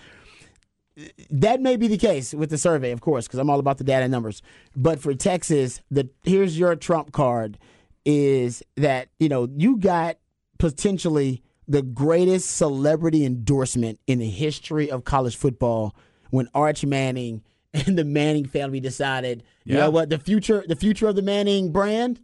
[1.29, 3.83] that may be the case with the survey, of course, because I'm all about the
[3.83, 4.41] data and numbers.
[4.75, 7.57] But for Texas, the here's your trump card.
[8.05, 10.17] Is that you know you got
[10.57, 15.95] potentially the greatest celebrity endorsement in the history of college football
[16.29, 21.07] when Arch Manning and the Manning family decided, you know what, the future the future
[21.07, 22.21] of the Manning brand,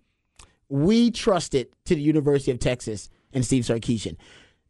[0.69, 4.15] we trust it to the University of Texas and Steve Sarkisian.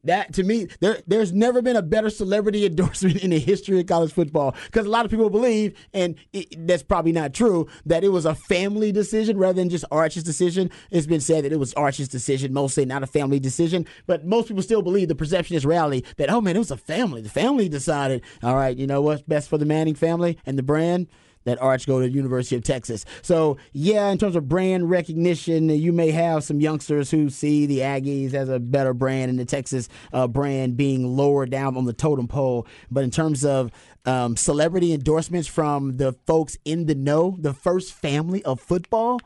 [0.03, 3.85] That to me, there there's never been a better celebrity endorsement in the history of
[3.85, 4.55] college football.
[4.65, 8.25] Because a lot of people believe, and it, that's probably not true, that it was
[8.25, 10.71] a family decision rather than just Arch's decision.
[10.89, 13.85] It's been said that it was Arch's decision, mostly not a family decision.
[14.07, 16.77] But most people still believe the perception is reality that oh man, it was a
[16.77, 17.21] family.
[17.21, 20.63] The family decided, all right, you know what's best for the Manning family and the
[20.63, 21.07] brand
[21.43, 23.06] that Arch go to University of Texas.
[23.21, 27.80] So yeah, in terms of brand recognition, you may have some youngsters who see the
[27.80, 31.93] Aggies as a better brand and the Texas uh, brand being lower down on the
[31.93, 32.67] totem pole.
[32.89, 33.71] But in terms of
[34.06, 39.19] um, celebrity endorsements from the folks in the know, the first family of football,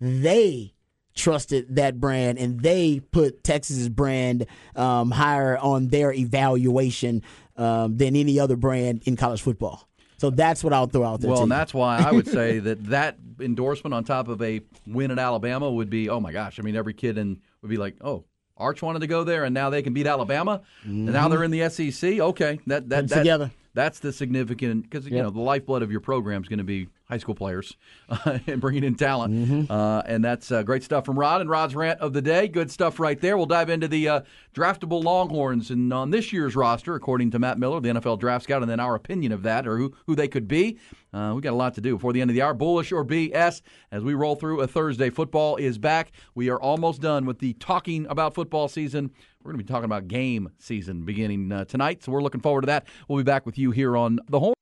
[0.00, 0.74] they
[1.14, 4.46] trusted that brand and they put Texas's brand
[4.76, 7.22] um, higher on their evaluation
[7.56, 9.89] um, than any other brand in college football.
[10.20, 11.30] So that's what I'll throw out there.
[11.30, 15.10] Well, and that's why I would say that that endorsement on top of a win
[15.10, 16.60] at Alabama would be, oh my gosh!
[16.60, 19.54] I mean, every kid in would be like, oh, Arch wanted to go there, and
[19.54, 21.30] now they can beat Alabama, and now mm-hmm.
[21.30, 22.20] they're in the SEC.
[22.20, 23.50] Okay, that that, that together.
[23.72, 25.24] That's the significant because you Yep.
[25.24, 27.76] know the lifeblood of your program is going to be high school players
[28.46, 29.72] and bringing in talent, Mm-hmm.
[29.72, 32.46] uh, and that's uh, great stuff from Rod and Rod's rant of the day.
[32.48, 33.36] Good stuff right there.
[33.36, 34.20] We'll dive into the uh,
[34.54, 38.62] draftable Longhorns and on this year's roster, according to Matt Miller, the NFL draft scout,
[38.62, 40.78] and then our opinion of that or who who they could be.
[41.12, 42.54] Uh, we got a lot to do before the end of the hour.
[42.54, 45.10] Bullish or BS as we roll through a Thursday.
[45.10, 46.12] Football is back.
[46.36, 49.10] We are almost done with the talking about football season.
[49.42, 52.60] We're going to be talking about game season beginning uh, tonight, so we're looking forward
[52.62, 52.86] to that.
[53.08, 54.52] We'll be back with you here on the Horn.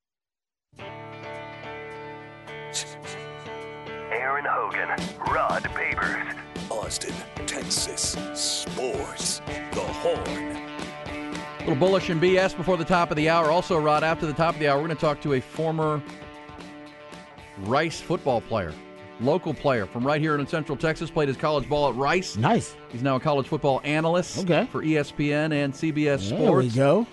[4.12, 4.88] Aaron Hogan,
[5.32, 6.36] Rod Babers,
[6.70, 7.12] Austin,
[7.44, 9.40] Texas Sports,
[9.72, 10.16] The Horn.
[10.18, 13.50] A little bullish and BS before the top of the hour.
[13.50, 16.00] Also, Rod, after the top of the hour, we're going to talk to a former
[17.62, 18.72] Rice football player,
[19.20, 21.10] local player from right here in Central Texas.
[21.10, 22.36] Played his college ball at Rice.
[22.36, 22.76] nice.
[22.90, 24.66] He's now a college football analyst Okay.
[24.70, 26.42] for ESPN and CBS sports.
[26.42, 27.06] There we go.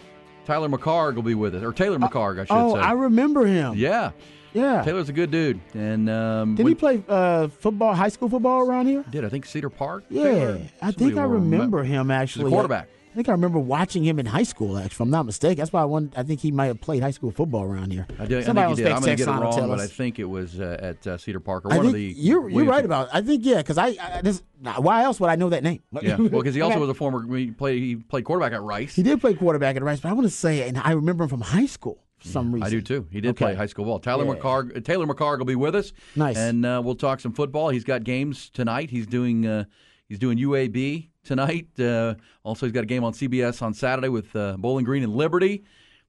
[0.46, 2.80] Tyler McHargue will be with us, or Taylor McHargue, I should Oh, say.
[2.82, 3.74] I remember him.
[3.76, 4.12] yeah,
[4.54, 4.84] Yeah.
[4.84, 8.86] Taylor's a good dude, and um, Did he play uh, football, high school football around
[8.86, 9.04] here?
[9.10, 10.04] Did I think Cedar Park?
[10.10, 10.62] Yeah, Taylor?
[10.84, 12.52] I think I remember him actually.
[12.52, 12.88] quarterback.
[13.16, 14.78] I think I remember watching him in high school.
[14.78, 16.18] Actually, if I'm not mistaken, that's why I want.
[16.18, 18.06] I think he might have played high school football around here.
[18.20, 18.92] I, do, I Somebody think he did.
[18.92, 21.40] I'm going to get it wrong, but I think it was uh, at uh, Cedar
[21.40, 22.02] Park or I one of the.
[22.04, 23.08] you're you're right about.
[23.08, 23.12] It.
[23.16, 24.44] I think yeah, because I, I this,
[24.80, 25.82] why else would I know that name?
[26.02, 26.82] Yeah, well, because he also Okay.
[26.82, 27.26] was a former.
[27.38, 27.82] He played.
[27.82, 28.94] He played quarterback at Rice.
[28.94, 31.30] He did play quarterback at Rice, but I want to say, and I remember him
[31.30, 32.68] from high school for some reason.
[32.68, 33.08] I do too.
[33.12, 33.46] He did Okay.
[33.46, 34.00] play high school ball.
[34.00, 34.34] Tyler Yeah.
[34.34, 34.76] McHargue.
[34.76, 35.94] uh, Taylor McHargue will be with us.
[36.18, 36.36] Nice.
[36.36, 37.70] And uh, we'll talk some football.
[37.70, 38.90] He's got games tonight.
[38.90, 39.48] He's doing.
[39.48, 39.64] Uh,
[40.10, 41.68] he's doing UAB tonight.
[41.80, 45.16] Uh, also, he's got a game on CBS on Saturday with uh, Bowling Green and
[45.16, 45.64] Liberty.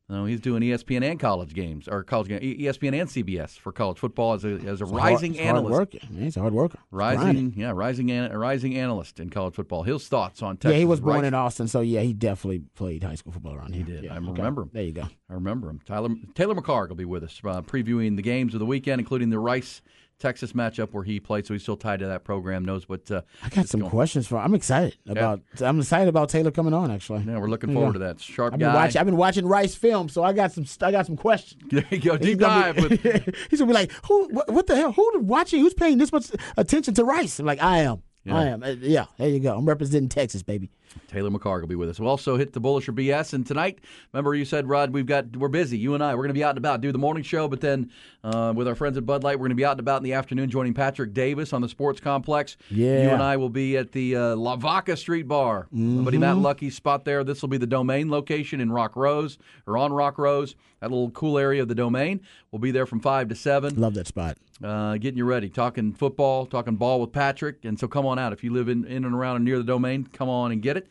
[0.09, 3.99] No, he's doing ESPN and college games, or college game, ESPN and CBS for college
[3.99, 5.73] football as a as a a rising hard, hard analyst.
[5.73, 5.99] worker.
[6.13, 6.79] Man, he's a hard worker.
[6.93, 7.55] Rising, grinding.
[7.57, 9.83] yeah, rising, an, a rising analyst in college football.
[9.83, 10.75] His thoughts on Texas.
[10.75, 11.27] Yeah, he was born Rice.
[11.27, 13.85] in Austin, so yeah, he definitely played high school football around here.
[13.85, 14.05] did.
[14.05, 14.27] Yeah, I okay.
[14.29, 14.71] remember him.
[14.73, 15.09] There you go.
[15.29, 15.81] I remember him.
[15.85, 19.31] Tyler Taylor McHargue will be with us, uh, previewing the games of the weekend, including
[19.31, 19.83] the Rice
[20.19, 21.47] Texas matchup where he played.
[21.47, 22.65] So he's still tied to that program.
[22.65, 23.11] Knows what.
[23.11, 24.39] Uh, I got some going- questions for.
[24.39, 25.41] I'm excited about.
[25.61, 26.91] I'm excited about Taylor coming on.
[26.91, 28.21] Actually, Yeah, we're looking forward to that.
[28.21, 28.75] Sharp I've been guy.
[28.75, 28.99] watching.
[29.01, 30.65] I've been watching Rice film, so I got some.
[30.81, 31.63] I got some questions.
[31.71, 32.17] there you go.
[32.17, 33.35] He's Deep gonna dive be- with.
[33.51, 34.29] he's gonna be like, who?
[34.29, 34.93] What, what the hell?
[34.93, 35.61] Who watching?
[35.61, 37.39] Who's paying this much attention to Rice?
[37.39, 38.03] I'm like, I am.
[38.25, 38.37] Yeah.
[38.37, 38.63] I am.
[38.63, 39.57] Uh, Yeah, there you go.
[39.57, 40.71] I'm representing Texas, baby.
[41.09, 42.01] Taylor McHargue will be with us.
[42.01, 43.33] We'll also hit the bullish or BS.
[43.33, 43.79] And tonight,
[44.13, 45.79] remember you said, Rod, we've got we're busy.
[45.79, 47.61] You and I, we're going to be out and about, do the morning show, but
[47.61, 47.91] then
[48.25, 50.05] uh, with our friends at Bud Light, we're going to be out and about in
[50.05, 52.57] the afternoon, joining Patrick Davis on the Sports Complex.
[52.71, 53.03] Yeah.
[53.03, 55.69] you and I will be at the uh, La Vaca Street Bar.
[55.75, 56.19] Mm-hmm.
[56.21, 57.23] Matt Lucky's spot there.
[57.25, 60.55] This will be the Domain location in Rock Rose or on Rock Rose.
[60.81, 62.21] That little cool area of the Domain.
[62.51, 64.37] We'll be there from five to seven Love that spot.
[64.63, 67.65] uh, getting you ready, talking football, talking ball with Patrick.
[67.65, 68.33] And so come on out.
[68.33, 70.77] If you live in, in and around and near the domain, come on and get
[70.77, 70.86] it.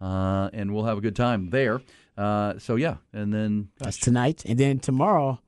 [0.00, 1.80] Uh, and we'll have a good time there.
[2.16, 2.96] Uh, so, yeah.
[3.12, 5.40] And then, That's tonight, and then tomorrow.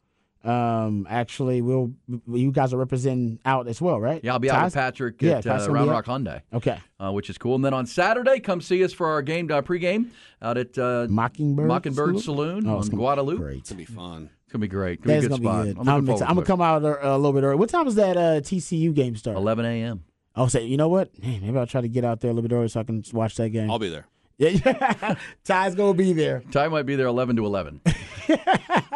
[0.43, 1.93] Um, actually, we'll
[2.27, 4.23] you guys are representing out as well, right?
[4.25, 6.07] yeah, I'll be out with Patrick Yeah, at Ty's uh, Round Rock?
[6.07, 7.57] Hyundai, Okay, uh, which is cool.
[7.57, 10.07] And then on Saturday, come see us for our game uh, pregame
[10.41, 11.69] out at uh, Mockingbird.
[11.69, 12.63] Mockingbird Saloon?
[12.63, 13.37] Saloon Oh, on it's gonna Guadalupe.
[13.39, 13.59] Great.
[13.59, 14.31] It's gonna be fun.
[14.45, 15.01] It's going to be great.
[15.01, 15.65] It's going to That's be a good gonna spot.
[15.67, 15.81] be good.
[15.81, 16.31] I'm I'm, excited.
[16.31, 17.57] I'm gonna come out uh, a little bit early.
[17.57, 19.37] What time is that uh, TCU game start?
[19.37, 20.05] 11 a.m.
[20.35, 21.17] I'll say, you know what?
[21.23, 23.05] Man, maybe I'll try to get out there a little bit early so I can
[23.13, 23.71] watch that game.
[23.71, 24.07] I'll be there.
[24.41, 26.43] Yeah, Ty's gonna be there.
[26.51, 27.81] Ty might be there 11 to 11.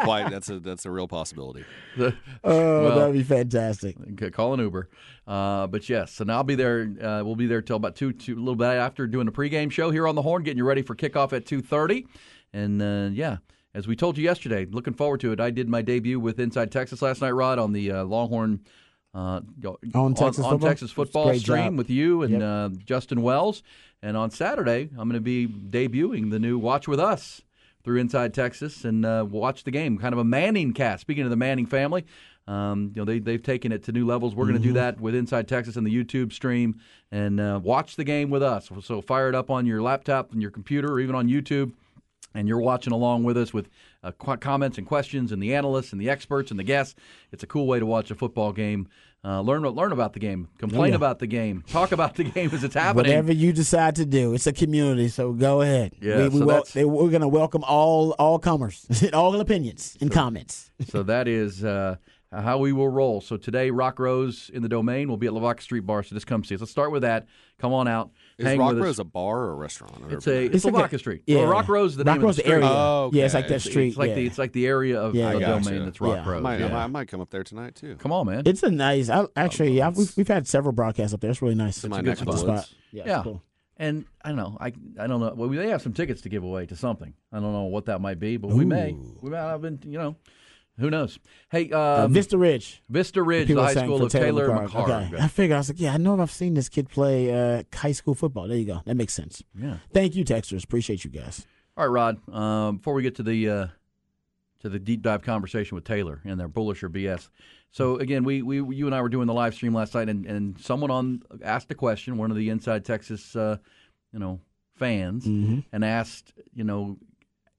[0.03, 1.65] Quite, that's a that's a real possibility.
[2.47, 3.97] Oh, Well- that'd be fantastic.
[4.33, 4.89] Call an Uber.
[5.27, 6.83] Uh, but yes, so now I'll be there.
[7.01, 9.71] Uh, we'll be there till about two, two, a little bit after doing the pregame
[9.71, 12.07] show here on the Horn, getting you ready for kickoff at two thirty.
[12.53, 13.39] And uh, yeah,
[13.75, 15.41] as we told you yesterday, looking forward to it.
[15.41, 18.61] I did my debut with Inside Texas last night, Rod, on the uh, Longhorn.
[19.15, 19.41] Uh,
[19.95, 20.59] On Texas on, football?
[20.69, 21.77] Texas football stream job.
[21.79, 22.43] with you and Yep.
[22.43, 23.63] uh, Justin Wells.
[24.05, 27.41] And on Saturday, I'm going to be debuting the new Watch with Us
[27.85, 29.97] through Inside Texas and uh, watch the game.
[29.97, 31.01] Kind of a Manning cast.
[31.01, 32.05] Speaking of the Manning family,
[32.47, 34.35] um, you know they they've taken it to new levels.
[34.35, 37.97] We're going to do that with Inside Texas and the YouTube stream and uh, watch
[37.97, 38.69] the game with us.
[38.83, 41.73] So fire it up on your laptop and your computer, or even on YouTube
[42.35, 43.69] and you're watching along with us with
[44.03, 46.95] uh, qu- comments and questions and the analysts and the experts and the guests.
[47.33, 48.89] It's a cool way to watch a football game.
[49.25, 50.97] Uh, learn learn about the game, complain yeah.
[50.97, 53.07] about the game, talk about the game as it's happening.
[53.07, 55.95] Whatever you decide to do, it's a community, so go ahead.
[55.99, 60.71] Yeah, we, we so wel- going to welcome all all comers, all opinions and comments.
[60.89, 61.97] so that is uh,
[62.33, 63.23] how we will roll.
[63.23, 66.03] So today, Rock Rose in the domain will be at Lavaca Street Bar.
[66.03, 66.61] So just come see us.
[66.61, 67.27] Let's start with that.
[67.59, 68.11] Come on out.
[68.39, 68.83] Is Rock with.
[68.83, 69.95] Rose a bar or a restaurant?
[70.05, 71.23] I've It's a been it's, It's like Lavaca a- Street.
[71.27, 71.37] yeah.
[71.39, 72.65] Well, Rock Rose is the Rock name Rose, of the the street.
[72.65, 72.69] area.
[72.69, 73.89] Oh, Yeah, it's like that It's, street.
[73.89, 74.15] it's like yeah.
[74.17, 75.85] the it's like the area of Yeah, the domain Gotcha.
[75.85, 76.23] that's Rock Yeah.
[76.25, 76.43] I Rose.
[76.43, 76.69] might, I yeah.
[76.69, 77.95] might, I might come up there tonight too.
[77.97, 78.43] Come on, man.
[78.47, 79.09] It's a nice.
[79.09, 81.31] I, actually, yeah, we've, we've had several broadcasts up there.
[81.31, 81.77] It's really nice.
[81.79, 82.69] It's my a good spot.
[82.91, 83.23] Yeah, Yeah.
[83.23, 83.43] Cool.
[83.77, 84.57] And I don't know.
[84.61, 85.33] I I don't know.
[85.37, 87.13] Well, they have some tickets to give away to something.
[87.33, 88.97] I don't know what that might be, but we may.
[89.21, 89.81] We might have been.
[89.85, 90.17] You know,
[90.79, 91.19] who knows?
[91.51, 92.83] Hey, Uh, um, Vista Ridge.
[92.89, 94.69] Vista Ridge, the high school of Taylor McHargue.
[94.71, 95.13] McHargue.
[95.15, 95.23] Okay.
[95.23, 97.93] I figured I was like, yeah, I know I've seen this kid play uh, high
[97.93, 98.49] school football.
[98.49, 98.81] There you go.
[98.85, 99.43] That makes sense.
[99.59, 99.77] Yeah.
[99.93, 100.65] Thank you, Texters.
[100.65, 101.47] Appreciate you guys.
[101.77, 101.93] All right,
[102.27, 102.35] Rod.
[102.35, 103.67] Um, before we get to the uh,
[104.61, 107.29] to the deep dive conversation with Taylor and their bullish or BS.
[107.71, 110.25] So again, we, we you and I were doing the live stream last night, and,
[110.27, 113.57] and someone on asked a question, one of the Inside Texas, uh,
[114.13, 114.41] you know,
[114.77, 116.97] fans, and asked, you know,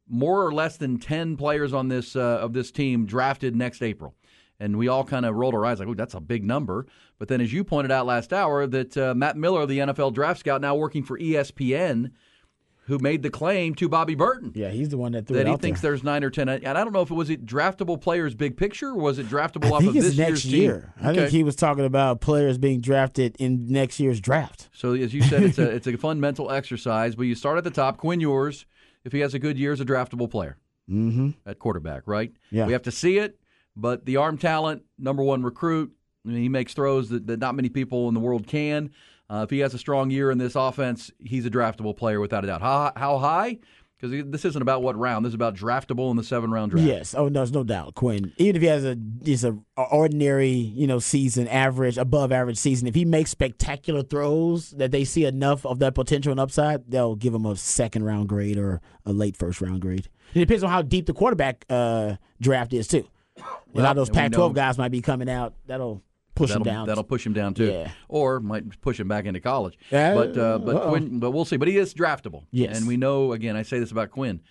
[0.08, 4.15] more or less than ten players on this uh, of this team drafted next April.
[4.60, 6.86] And we all kind of rolled our eyes like, "Oh, that's a big number."
[7.20, 10.39] But then, as you pointed out last hour, that uh, Matt Miller, the NFL draft
[10.39, 12.12] scout, now working for ESPN,
[12.86, 15.48] who made the claim to Bobby Burton Yeah, he's the one that threw that it
[15.48, 15.91] he out thinks there.
[15.91, 16.48] there's nine or ten.
[16.48, 19.28] And I don't know if it was it draftable players big picture, or was it
[19.28, 20.94] draftable I off think of it's this next year's year.
[21.00, 21.08] team?
[21.10, 24.70] I think he was talking about players being drafted in next year's draft.
[24.72, 27.15] So as you said, it's a it's a fun mental exercise.
[27.15, 27.98] But you start at the top.
[27.98, 28.65] Quinn Ewers,
[29.06, 30.58] if he has a good year, is a draftable player
[30.89, 31.30] Mm-hmm.
[31.48, 32.32] at quarterback, right?
[32.52, 32.68] Yeah.
[32.68, 33.39] We have to see it,
[33.76, 35.91] but the arm talent, number one recruit.
[36.24, 38.91] I mean, he makes throws that, that not many people in the world can.
[39.28, 42.44] Uh, if he has a strong year in this offense, he's a draftable player without
[42.44, 42.62] a doubt.
[42.62, 43.58] How, how high?
[43.99, 45.23] Because this isn't about what round.
[45.23, 46.86] This is about draftable in the seven round draft.
[46.86, 47.15] Yes.
[47.15, 47.95] Oh, no, there's no doubt.
[47.95, 52.58] Quinn, even if he has a just a ordinary, you know, season, average, above average
[52.58, 56.89] season, if he makes spectacular throws that they see enough of that potential and upside,
[56.91, 60.10] they'll give him a second round grade or a late first round grade.
[60.34, 63.08] It depends on how deep the quarterback uh, draft is too.
[63.38, 63.41] a
[63.79, 65.53] lot of those and Pac-12 guys might be coming out.
[65.67, 66.03] That'll
[66.36, 66.88] push that'll, him down.
[66.88, 67.91] That'll push him down too, Yeah.
[68.08, 69.78] or might push him back into college.
[69.91, 70.89] Yeah, but uh, but uh-oh.
[70.89, 71.58] Quinn, but we'll see.
[71.58, 72.43] But he is draftable.
[72.52, 72.78] Yes.
[72.78, 73.56] and we know again.
[73.56, 74.41] I say this about Quinn.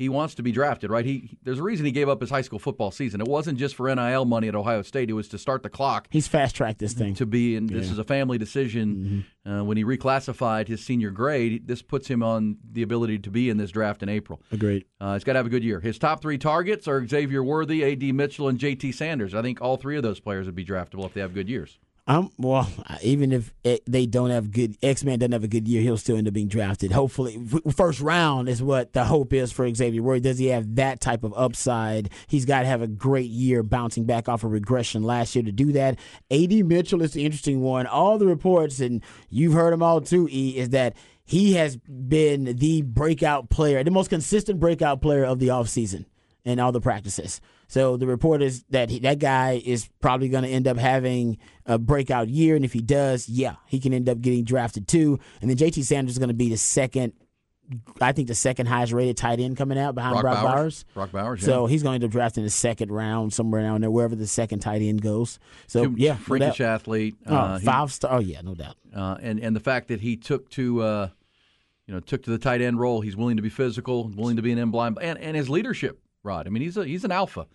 [0.00, 1.04] He wants to be drafted, right?
[1.04, 3.20] He there's a reason he gave up his high school football season.
[3.20, 5.10] It wasn't just for NIL money at Ohio State.
[5.10, 7.12] It was to start the clock He's fast tracked this thing.
[7.16, 7.54] to be.
[7.54, 9.26] And this is a family decision.
[9.44, 13.50] Uh, when he reclassified his senior grade, this puts him on the ability to be
[13.50, 14.40] in this draft in April.
[14.50, 14.86] Agreed.
[14.98, 15.80] Uh, he's got to have a good year.
[15.80, 18.12] His top three targets are Xavier Worthy, A.D.
[18.12, 18.92] Mitchell, and J.T.
[18.92, 19.34] Sanders.
[19.34, 21.78] I think all three of those players would be draftable if they have good years.
[22.10, 22.68] Um, well,
[23.02, 26.16] even if they don't have good, X Man doesn't have a good year, he'll still
[26.16, 26.90] end up being drafted.
[26.90, 27.40] Hopefully,
[27.72, 30.20] first round is what the hope is for Xavier Worthy.
[30.20, 32.10] Does he have that type of upside?
[32.26, 35.52] He's got to have a great year bouncing back off a regression last year to
[35.52, 36.00] do that.
[36.32, 37.86] AD Mitchell is the interesting one.
[37.86, 42.56] All the reports, and you've heard them all too, E, is that he has been
[42.56, 46.06] the breakout player, the most consistent breakout player of the offseason
[46.44, 47.40] in all the practices.
[47.70, 51.38] So the report is that he, that guy is probably going to end up having
[51.66, 55.20] a breakout year, and if he does, yeah, he can end up getting drafted too.
[55.40, 57.12] And then JT Sanders is going to be the second,
[58.00, 60.52] I think, the second highest rated tight end coming out behind Brock Brock, Bowers.
[60.52, 60.84] Bowers.
[60.94, 61.46] Brock Bowers, Yeah.
[61.46, 64.16] So he's going to end up drafted in the second round, somewhere down there, wherever
[64.16, 65.38] the second tight end goes.
[65.68, 66.74] So yeah, no freakish doubt.
[66.74, 67.14] athlete.
[67.26, 68.14] Oh, Uh, he- five star.
[68.14, 68.74] Oh yeah, no doubt.
[68.92, 71.08] uh, and and the fact that he took to uh,
[71.86, 73.00] you know took to the tight end role.
[73.00, 76.00] He's willing to be physical, willing to be an in blind, and and his leadership,
[76.22, 76.46] Rod.
[76.46, 77.46] I mean, he's a he's an alpha.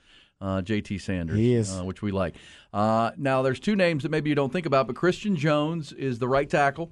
[0.41, 1.79] Uh, JT Sanders, He is.
[1.79, 2.35] uh, which we like.
[2.73, 6.19] Uh, now, there's two names that maybe you don't think about, but Christian Jones is
[6.19, 6.91] the right tackle,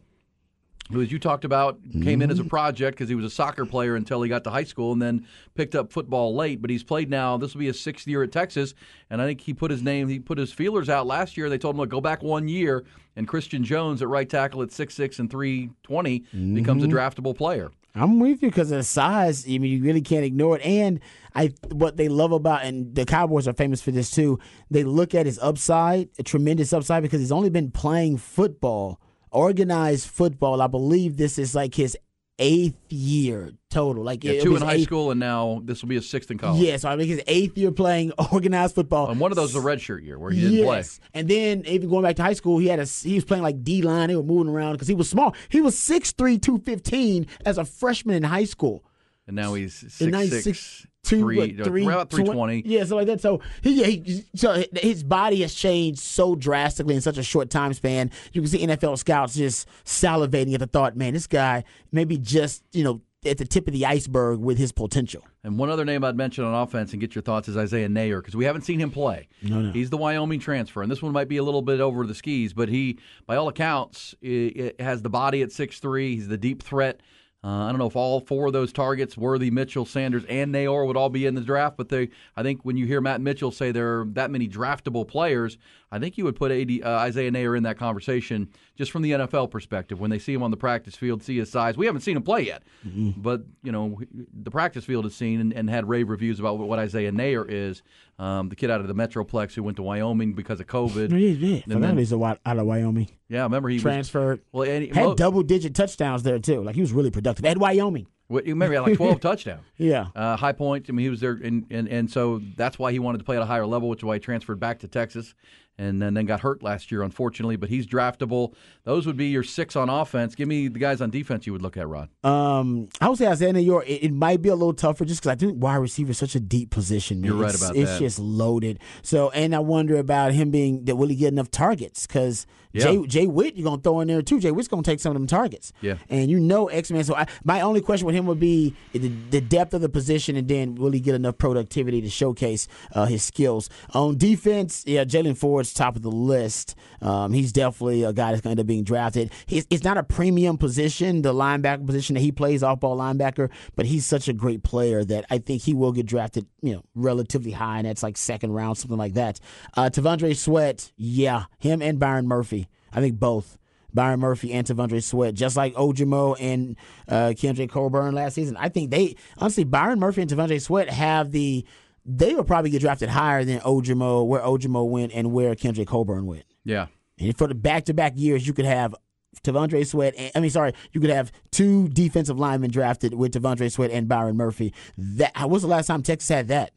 [0.90, 2.48] who, as you talked about, came in as Mm-hmm.
[2.48, 5.02] a project because he was a soccer player until he got to high school and
[5.02, 6.62] then picked up football late.
[6.62, 7.36] But he's played now.
[7.36, 8.76] This will be his sixth year at Texas,
[9.10, 11.50] and I think he put his name, he put his feelers out last year.
[11.50, 12.86] They told him to go back one year,
[13.18, 16.20] and Christian Jones at right tackle at six six and three twenty
[16.54, 16.96] becomes a Mm-hmm.
[16.98, 17.72] draftable player.
[17.96, 19.46] I'm with you because of the size.
[19.46, 20.66] I mean, you really can't ignore it.
[20.66, 21.00] And
[21.36, 24.40] I, what they love about, and the Cowboys are famous for this too.
[24.72, 30.08] They look at his upside, a tremendous upside, because he's only been playing football, organized
[30.08, 30.62] football.
[30.62, 31.96] I believe this is like his
[32.40, 34.04] eighth year total.
[34.04, 36.32] Like Yeah, two was in high eighth- school, and now this will be his sixth
[36.32, 36.62] in college.
[36.62, 39.10] Yeah, so I think his eighth year playing organized football.
[39.10, 41.00] And one of those is a redshirt year where he didn't yes.
[41.14, 43.64] And then even going back to high school, he had a he was playing like
[43.64, 44.10] D line.
[44.10, 45.36] They were moving around because he was small.
[45.50, 48.84] He was 6'3", 215 as a freshman in high school.
[49.28, 52.26] And now he's six And now he's six, six, two, three, what, three, about three
[52.26, 52.62] twenty.
[52.66, 53.22] Yeah, so like that.
[53.22, 57.50] So he, yeah, he, so his body has changed so drastically in such a short
[57.50, 58.12] time span.
[58.34, 62.64] You can see NFL scouts just salivating at the thought, man, this guy maybe just
[62.74, 65.24] you know at the tip of the iceberg with his potential.
[65.44, 68.20] And one other name I'd mention on offense and get your thoughts is Isaiah Neyor
[68.20, 69.28] because we haven't seen him play.
[69.42, 69.72] No, no.
[69.72, 72.54] He's the Wyoming transfer, and this one might be a little bit over the skis,
[72.54, 76.16] but he, by all accounts, i i has the body at six three.
[76.16, 77.02] He's the deep threat.
[77.44, 80.88] Uh, I don't know if all four of those targets, Worthy, Mitchell, Sanders, and Neyor,
[80.88, 83.52] would all be in the draft, but they, I think when you hear Matt Mitchell
[83.52, 85.58] say there are that many draftable players,
[85.94, 89.12] I think you would put AD, uh, Isaiah Neyor in that conversation just from the
[89.12, 90.00] NFL perspective.
[90.00, 91.78] When they see him on the practice field, see his size.
[91.78, 94.00] We haven't seen him play yet, but you know
[94.34, 97.84] the practice field has seen and, and had rave reviews about what Isaiah Neyor is.
[98.20, 101.12] Um, the kid out of the Metroplex who went to Wyoming because of COVID.
[101.12, 101.62] Yeah, yeah.
[101.68, 103.10] Then- he's a out of Wyoming.
[103.28, 104.42] Yeah, I remember he was Transferred.
[104.52, 106.62] well, and he, Had mo- double digit touchdowns there too.
[106.64, 108.08] Like he was really productive at Wyoming.
[108.28, 109.62] What, you remember he had like 12 touchdowns.
[109.78, 110.08] Yeah.
[110.16, 110.86] Uh, high point.
[110.90, 113.36] I mean, he was there, and, and, and so that's why he wanted to play
[113.36, 115.36] at a higher level, which is why he transferred back to Texas
[115.78, 117.56] and then, then got hurt last year, unfortunately.
[117.56, 118.54] But he's draftable.
[118.84, 120.36] Those would be your six on offense.
[120.36, 122.10] Give me the guys on defense you would look at, Rod.
[122.24, 123.84] Um, I would say Isaiah Neyor.
[123.86, 126.36] It, it might be a little tougher just because I think wide receiver is such
[126.36, 127.22] a deep position.
[127.22, 127.32] Man.
[127.32, 128.00] You're right It's- about it's that.
[128.00, 128.80] just loaded.
[129.02, 132.06] So, and I wonder about him being that will he get enough targets?
[132.08, 132.84] Because Yeah.
[132.84, 134.40] Jay Jay Witt, you're gonna throw in there too.
[134.40, 135.72] Jay Witt's gonna take some of them targets.
[135.82, 135.96] Yeah.
[136.10, 137.04] and you know X Men.
[137.04, 140.36] So I, my only question with him would be the, the depth of the position,
[140.36, 144.84] and then will he get enough productivity to showcase uh, his skills on defense?
[144.88, 146.76] Yeah, Jaylan Ford's top of the list.
[147.02, 149.32] Um, he's definitely a guy that's going to end up being drafted.
[149.46, 153.50] He's, it's not a premium position, the linebacker position that he plays, off ball linebacker,
[153.76, 156.84] but he's such a great player that I think he will get drafted, you know,
[156.96, 159.40] relatively high, and that's like second round, something like that.
[159.76, 162.63] Uh, T'Vondre Sweat, yeah, him and Byron Murphy.
[162.94, 163.58] I think both.
[163.94, 166.76] Byron Murphy and T'Vondre Sweat, just like Ojomo and
[167.08, 168.58] uh, Keondre Coburn last season.
[168.58, 171.64] I think they honestly Byron Murphy and T'Vondre Sweat have the
[172.06, 176.26] they will probably get drafted higher than Ojomo, where Ojomo went and where Keondre Coburn
[176.26, 176.44] went.
[176.66, 176.88] Yeah.
[177.18, 178.96] And for the back to back years, you could have
[179.44, 180.14] T'Vondre Sweat.
[180.18, 184.08] And, I mean, sorry, you could have two defensive linemen drafted with T'Vondre Sweat and
[184.08, 184.74] Byron Murphy.
[184.98, 186.72] That was the last time Texas had that?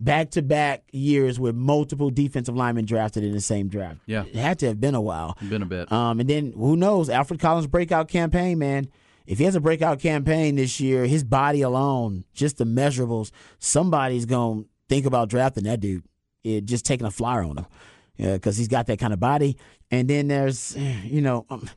[0.00, 4.00] Back to back years with multiple defensive linemen drafted in the same draft.
[4.06, 4.24] Yeah.
[4.24, 5.36] it had to have been a while.
[5.46, 5.92] Been a bit.
[5.92, 7.10] Um, and then who knows?
[7.10, 8.88] Alfred Collins' breakout campaign, man.
[9.26, 14.24] If he has a breakout campaign this year, his body alone, just the measurables, somebody's
[14.24, 16.02] gonna think about drafting that dude.
[16.42, 17.66] It, just taking a flyer on him,
[18.16, 19.58] because he's got that kind of body.
[19.90, 21.68] And then there's, you know, um,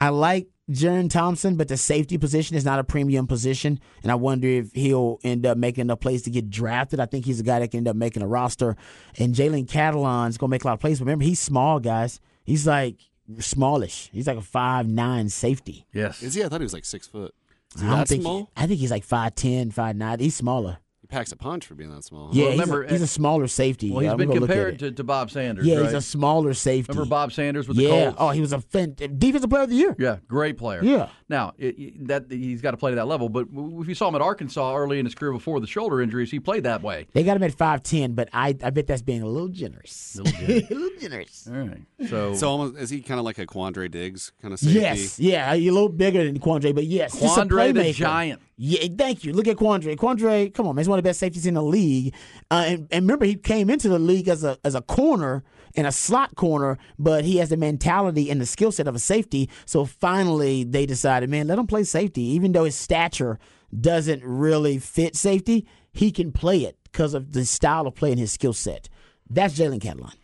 [0.00, 4.16] I like Jerrin Thompson, but the safety position is not a premium position, and I
[4.16, 6.98] wonder if he'll end up making a place to get drafted.
[6.98, 8.76] I think he's a guy that can end up making a roster.
[9.18, 11.00] And Jalen Catalon's gonna make a lot of plays.
[11.00, 12.20] Remember, he's small, guys.
[12.44, 12.98] He's like
[13.38, 14.10] smallish.
[14.12, 15.86] He's like a five nine safety.
[15.92, 16.22] Yes.
[16.22, 16.44] Is he?
[16.44, 17.34] I thought he was like six foot.
[17.74, 18.50] Is he I don't think small?
[18.56, 20.18] I think he's like five ten, five nine.
[20.18, 20.78] He's smaller.
[21.06, 22.30] He packs a punch for being that small.
[22.32, 23.92] Yeah, Well, he's, a, he's a eh, smaller safety.
[23.92, 25.64] Well, he's I'm been gonna look at compared to, to Bob Sanders.
[25.64, 25.84] Yeah, right?
[25.84, 26.90] he's a smaller safety.
[26.92, 27.88] Remember Bob Sanders with the yeah.
[28.06, 28.16] Colts?
[28.18, 29.94] Oh, he was a fan- defensive player of the year.
[30.00, 30.82] Yeah, great player.
[30.82, 31.10] Yeah.
[31.28, 33.28] Now it, it- that he's got to play to that level.
[33.28, 36.32] But if you saw him at Arkansas early in his career before the shoulder injuries,
[36.32, 37.06] he played that way.
[37.12, 40.16] They got him at five ten, but I I bet that's being a little generous.
[40.16, 40.70] Little generous.
[40.70, 41.48] a little generous.
[41.48, 41.82] All right.
[42.08, 44.80] So, So almost, is he kind of like a Quandre Diggs kind of safety?
[44.80, 47.94] Yes, yeah, you're a little bigger than Quandre, but yes, just a Quandre the playmaker.
[47.94, 48.42] Giant.
[48.58, 49.34] Yeah, thank you.
[49.34, 49.96] Look at Quandre.
[49.96, 52.14] Quandre, come on, man, he's one of the best safeties in the league.
[52.50, 55.86] Uh, and, and remember, he came into the league as a as a corner and
[55.86, 59.50] a slot corner, but he has the mentality and the skill set of a safety.
[59.66, 63.38] So finally, they decided, man, let him play safety, even though his stature
[63.78, 65.66] doesn't really fit safety.
[65.92, 68.88] He can play it because of the style of play and his skill set.
[69.28, 70.14] That's Jalen Catalon.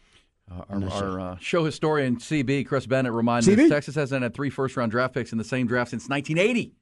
[0.51, 3.64] Our, our uh, show historian, CB, Chris Bennett, reminded CB?
[3.64, 6.75] us Texas hasn't had three first round draft picks in the same draft since 1980.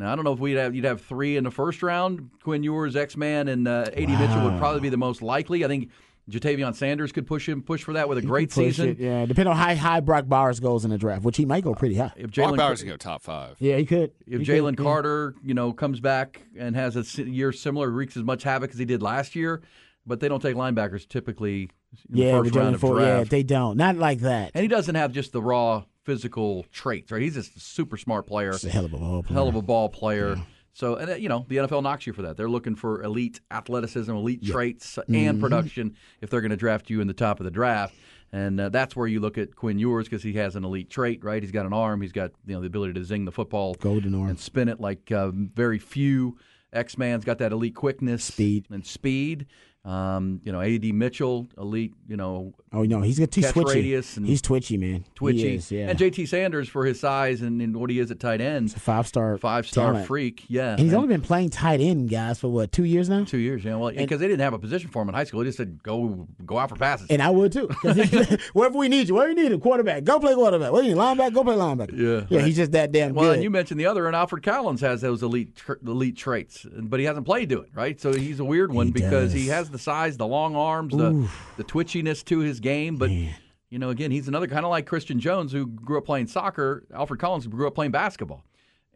[0.00, 2.30] Now, I don't know if we'd have, you'd have three in the first round.
[2.42, 4.06] Quinn Ewers, X Man, and uh, A.D.
[4.16, 5.62] Mitchell would probably be the most likely.
[5.62, 5.90] I think
[6.30, 8.90] Ja'Tavion Sanders could push him, push for that with a great season.
[8.90, 11.64] it, yeah, depending on how high Brock Bowers goes in the draft, which he might
[11.64, 12.12] go pretty high.
[12.16, 13.56] If Brock Jalen Bowers can go top five.
[13.58, 14.12] Yeah, he could.
[14.26, 14.90] if Jalen could, yeah.
[14.90, 18.78] Carter, you know, comes back and has a year similar, wreaks as much havoc as
[18.78, 19.60] he did last year,
[20.06, 21.68] but they don't take linebackers typically
[22.08, 23.30] in yeah, the first round Jalen of Ford, yeah, draft.
[23.30, 23.76] they don't.
[23.76, 24.52] Not like that.
[24.54, 27.10] and he doesn't have just the raw physical traits.
[27.12, 29.34] Right, he's just a super smart player, He's a hell of a ball player.
[29.34, 30.36] hell of a ball player.
[30.72, 32.36] So, and uh, you know, the NFL knocks you for that.
[32.36, 35.40] They're looking for elite athleticism, elite traits, and Mm-hmm.
[35.40, 37.94] production if they're going to draft you in the top of the draft.
[38.32, 41.24] And uh, that's where you look at Quinn Ewers because he has an elite trait,
[41.24, 41.42] right?
[41.42, 44.14] He's got an arm, he's got you know the ability to zing the football, Golden
[44.14, 44.28] arm.
[44.30, 46.38] and spin it like uh, very few.
[46.72, 48.66] X Man's got that elite quickness, Speed.
[48.70, 49.46] and speed.
[49.82, 51.94] Um, you know, Ad Mitchell, elite.
[52.06, 53.82] You know, Oh no, he's got too twitchy.
[54.24, 55.04] he's twitchy, man.
[55.14, 55.88] twitchy, is, yeah.
[55.88, 59.06] and JT Sanders for his size and, and what he is at tight end, five
[59.06, 60.06] star, five star talent.
[60.06, 60.44] freak.
[60.48, 63.24] Yeah, And he's And- only been playing tight end, guys, for what two years now.
[63.24, 63.76] Two years, yeah.
[63.76, 65.82] Well, because they didn't have a position for him in high school, they just said
[65.82, 67.06] go go out for passes.
[67.08, 67.68] And I would too.
[67.82, 70.72] he- wherever we need you, wherever you need a quarterback, go play quarterback.
[70.72, 71.96] Where you need linebacker, go play linebacker.
[71.96, 72.26] Yeah.
[72.38, 72.44] yeah.
[72.44, 73.34] He's just that damn well, good.
[73.36, 77.00] and you mentioned the other, and Alfred Collins has those elite tr- elite traits, but
[77.00, 77.98] he hasn't played to it, right?
[78.00, 79.69] So he's a weird one He because he does.
[79.70, 83.10] Has the size, the long arms, the the twitchiness to his game, but.
[83.72, 86.82] You know, again, he's another kind of like Christian Jones, who grew up playing soccer.
[86.92, 88.44] Alfred Collins grew up playing basketball,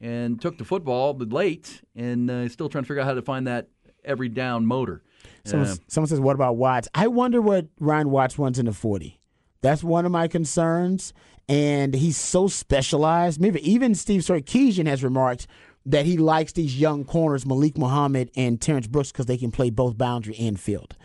[0.01, 3.15] and took to football but late, and uh, is still trying to figure out how
[3.15, 3.69] to find that
[4.05, 5.05] every down motor.
[5.45, 8.73] Someone, Uh, someone says, "What about Watts?" I wonder what Ryan Watts runs in the
[8.73, 9.21] forty.
[9.61, 11.15] That's one of my concerns,
[11.49, 13.41] and he's so specialized.
[13.41, 15.47] Maybe even Steve Sarkisian has remarked
[15.87, 19.71] that he likes these young corners, Malik Muhammad and Terrance Brooks, because they can play
[19.71, 20.97] both boundary and field.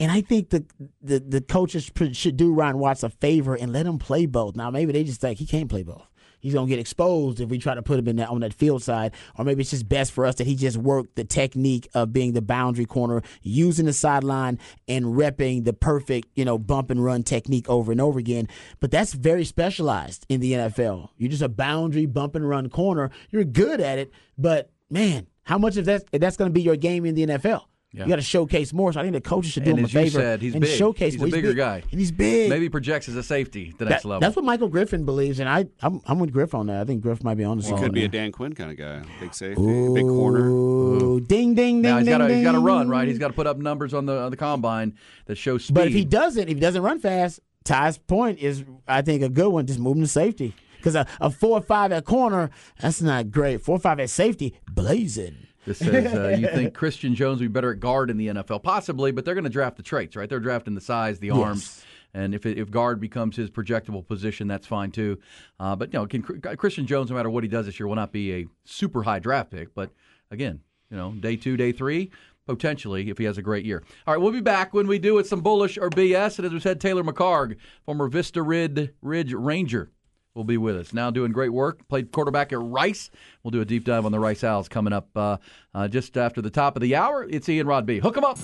[0.00, 0.64] And I think the,
[1.02, 4.56] the the coaches should do Ryan Watts a favor and let him play both.
[4.56, 6.06] Now maybe they just think he can't play both.
[6.44, 8.82] He's gonna get exposed if we try to put him in that on that field
[8.82, 12.12] side, or maybe it's just best for us that he just work the technique of
[12.12, 17.02] being the boundary corner, using the sideline and repping the perfect you know bump and
[17.02, 18.46] run technique over and over again.
[18.78, 21.08] But that's very specialized in the NFL.
[21.16, 23.10] You're just a boundary bump and run corner.
[23.30, 27.06] You're good at it, but man, how much of that that's gonna be your game
[27.06, 27.62] in the NFL?
[27.94, 28.02] Yeah.
[28.02, 28.92] You got to showcase more.
[28.92, 30.62] So I think the coaches should do and him a you favor said, he's and
[30.62, 30.76] big.
[30.76, 31.28] showcase he's more.
[31.28, 31.56] a bigger big.
[31.56, 32.50] guy, and he's big.
[32.50, 34.20] Maybe projects as a safety the That- next level.
[34.20, 36.80] That's what Michael Griffin believes, and I I'm, I'm with Griff on that.
[36.80, 38.76] I think Griff might be on the He could be a Dan Quinn kind of
[38.76, 39.02] guy.
[39.20, 39.62] Big safety,
[39.94, 40.48] big corner.
[40.48, 42.18] Ooh, ding ding ding now he's ding.
[42.18, 43.06] got to he's got to run right.
[43.06, 44.94] He's got to put up numbers on the on the combine
[45.26, 45.74] that show speed.
[45.74, 49.28] But if he doesn't, if he doesn't run fast, Ty's point is, I think, a
[49.28, 49.66] good one.
[49.66, 53.30] Just move him to safety because a, a four or five at corner, that's not
[53.30, 53.62] great.
[53.62, 55.43] Four or five at safety, blazing.
[55.66, 58.62] This says uh, you think Christian Jones would be better at guard in the NFL,
[58.62, 60.28] possibly, but they're going to draft the traits, right?
[60.28, 64.46] They're drafting the size, the arms, and if it, if guard becomes his projectable position,
[64.46, 65.18] that's fine too.
[65.58, 67.96] Uh, but you know, can, Christian Jones, no matter what he does this year, will
[67.96, 69.74] not be a super high draft pick.
[69.74, 69.90] But
[70.30, 70.60] again,
[70.90, 72.10] you know, day two, day three.
[72.46, 73.82] Potentially, if he has a great year.
[74.06, 76.36] All right, we'll be back when we do with some bullish or BS.
[76.36, 77.56] And as we said, Taylor McHargue,
[77.86, 79.90] former Vista Rid, Ridge Ranger,
[80.34, 80.92] will be with us.
[80.92, 81.86] Now doing great work.
[81.88, 83.10] Played quarterback at Rice.
[83.42, 85.36] We'll do a deep dive on the Rice Owls coming up uh,
[85.74, 87.26] uh, just after the top of the hour.
[87.28, 87.98] It's Ian Rod B.
[87.98, 88.38] Hook 'em up.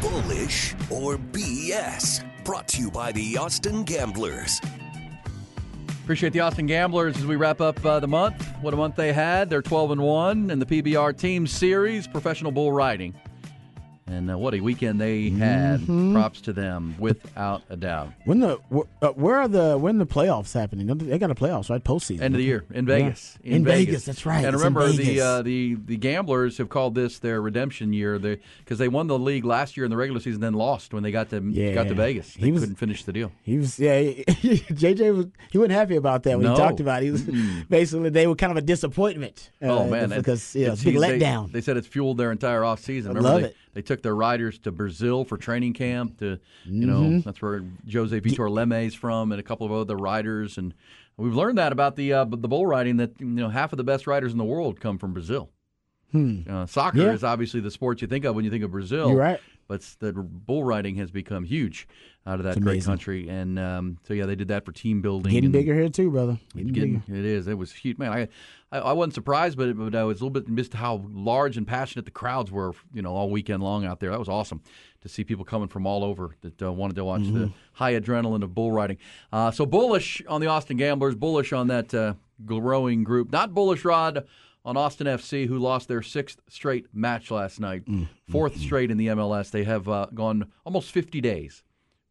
[0.00, 2.24] Bullish or BS.
[2.44, 4.60] Brought to you by the Austin Gamblers.
[6.02, 8.44] Appreciate the Austin Gamblers as we wrap up uh, the month.
[8.62, 9.48] What a month they had.
[9.48, 13.14] They're 12 and 1 in the PBR Team Series, professional bull riding.
[14.10, 15.86] And uh, what a weekend they had.
[15.86, 18.12] Props to them, without a doubt.
[18.24, 18.58] When the
[19.00, 20.88] uh, where are the when the playoffs happening?
[20.98, 22.22] They got a playoffs right postseason.
[22.22, 22.94] End of the year in Yeah.
[22.96, 23.38] Vegas.
[23.44, 24.44] In Vegas, that's right.
[24.44, 28.78] And It's remember, the uh, the the gamblers have called this their redemption year because
[28.78, 31.30] they won the league last year in the regular season, then lost when they got
[31.30, 31.72] to Yeah.
[31.74, 32.34] got to Vegas.
[32.34, 33.30] He They was- couldn't finish the deal.
[33.42, 34.00] He was yeah.
[34.00, 34.24] he-
[34.80, 36.54] JJ was he wasn't happy about that when No.
[36.54, 37.06] he talked about it.
[37.06, 37.22] He was
[37.68, 39.50] basically they were kind of a disappointment.
[39.62, 41.52] uh, Oh man, because yeah, big they- letdown.
[41.52, 43.16] They, said it's fueled their entire offseason.
[43.16, 43.56] I love they, it.
[43.74, 46.18] They took their riders to Brazil for training camp.
[46.18, 47.20] To you know Mm-hmm.
[47.20, 50.58] that's where Jose Vitor Leme's from, and a couple of other riders.
[50.58, 50.74] And
[51.16, 53.84] we've learned that about the uh, the bull riding that you know half of the
[53.84, 55.50] best riders in the world come from Brazil.
[56.12, 57.06] Uh, soccer Hmm.
[57.06, 57.12] Yeah.
[57.12, 59.10] is obviously the sport you think of when you think of Brazil.
[59.10, 59.40] You're right.
[59.70, 61.86] But the bull riding has become huge
[62.26, 65.30] out of that great country, and um, so yeah, they did that for team building.
[65.32, 66.40] Getting bigger here too, brother.
[66.56, 67.18] Getting Getting, bigger.
[67.20, 67.46] it is.
[67.46, 68.12] It was huge, man.
[68.12, 68.28] I,
[68.72, 71.68] I, I wasn't surprised, but, but I was a little bit missed how large and
[71.68, 72.72] passionate the crowds were.
[72.92, 74.10] You know, all weekend long out there.
[74.10, 74.60] That was awesome
[75.02, 77.38] to see people coming from all over that uh, wanted to watch Mm-hmm.
[77.38, 78.98] the high adrenaline of bull riding.
[79.32, 82.14] Uh, so bullish on the Austin Gamblers, bullish on that uh,
[82.44, 83.30] growing group.
[83.30, 84.26] Not bullish, Rod.
[84.64, 88.98] On Austin FC, who lost their sixth straight match last night, Mm, 4th straight in
[88.98, 89.50] the MLS.
[89.50, 91.62] They have uh, gone almost 50 days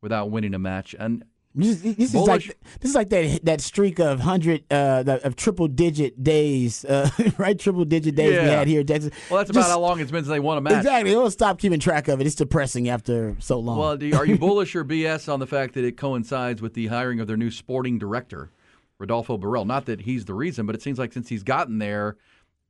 [0.01, 1.23] without winning a match, and
[1.53, 2.45] This, is- this is like
[2.79, 7.57] this is like that that streak of hundred uh, of triple digit days, uh, right?
[7.59, 9.11] Triple digit days we had here in Texas.
[9.29, 10.73] well, that's about how long it's been since they won a match.
[10.77, 11.11] Exactly.
[11.11, 12.25] They'll stop keeping track of it.
[12.27, 13.77] It's depressing after so long.
[13.77, 16.87] Well, you, are you bullish or BS on the fact that it coincides with the
[16.87, 18.49] hiring of their new sporting director,
[18.97, 19.65] Rodolfo Borrell?
[19.67, 22.15] Not that he's the reason, but it seems like since he's gotten there,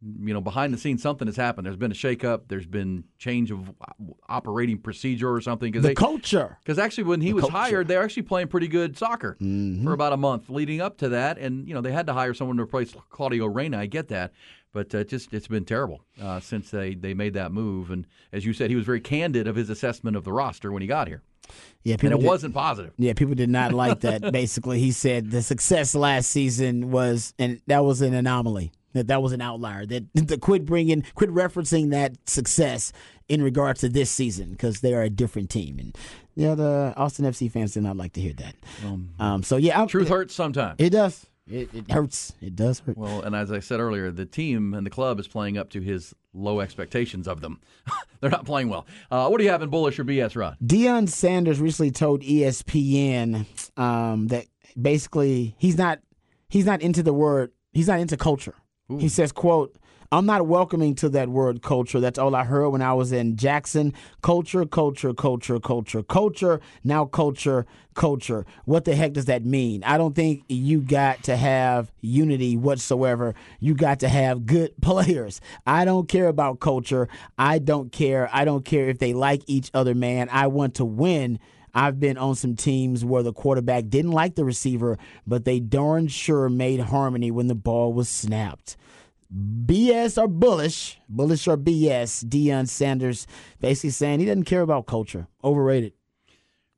[0.02, 1.66] you know, behind the scenes, something has happened.
[1.66, 2.43] There's been a shakeup.
[2.47, 3.74] There's been change of
[4.28, 5.72] operating procedure or something.
[5.74, 6.58] Cause The they, culture.
[6.64, 7.58] Because actually, when he The was culture.
[7.58, 9.84] hired, they were actually playing pretty good soccer Mm-hmm.
[9.84, 11.38] for about a month leading up to that.
[11.38, 13.78] And you know, they had to hire someone to replace Claudio Reyna.
[13.80, 14.32] I get that,
[14.74, 17.91] but uh, just it's been terrible uh, since they they made that move.
[17.91, 20.82] And as you said, he was very candid of his assessment of the roster when
[20.82, 21.24] he got here,
[21.84, 22.93] Yeah, and it did- wasn't positive.
[22.97, 24.22] Yeah, people did not like that.
[24.32, 28.72] Basically, he said the success last season was, and that was an anomaly.
[28.94, 29.86] That that was an outlier.
[29.86, 32.92] That the quit bringing, quit referencing that success
[33.28, 35.78] in regards to this season because they are a different team.
[35.80, 35.98] And
[36.36, 38.56] yeah, the Austin FC fans did not like to hear that.
[39.20, 40.76] Um, so yeah, I'm, Truth hurts sometimes.
[40.80, 41.26] It does.
[41.50, 42.34] It, it hurts.
[42.42, 42.98] It does hurt.
[42.98, 45.82] Well, and as I said earlier, the team and the club is playing up to
[45.82, 47.60] his low expectations of them.
[48.22, 48.86] They're not playing well.
[49.10, 50.58] Uh, what do you have in bullish or BS, Rod?
[50.64, 53.46] Deion Sanders recently told ESPN
[53.78, 54.46] um, that
[54.80, 56.00] basically he's not
[56.50, 58.56] he's not into the word he's not into culture.
[58.98, 59.76] He says, "quote
[60.12, 62.00] I'm not welcoming to that word culture.
[62.00, 63.94] That's all I heard when I was in Jackson.
[64.24, 66.60] Culture, culture, culture, culture, culture.
[66.84, 68.44] Now culture, culture.
[68.66, 69.84] What the heck does that mean?
[69.84, 73.36] I don't think you got to have unity whatsoever.
[73.60, 75.42] You got to have good players.
[75.68, 77.08] I don't care about culture.
[77.38, 78.32] I don't care.
[78.34, 80.28] I don't care if they like each other, man.
[80.32, 81.38] I want to win.
[81.74, 86.07] I've been on some teams where the quarterback didn't like the receiver, but they darn
[86.07, 88.78] sure made harmony when the ball was snapped.
[89.32, 92.26] BS or bullish, bullish or BS.
[92.26, 93.28] Deion Sanders
[93.59, 95.28] basically saying he doesn't care about culture.
[95.43, 95.93] Overrated.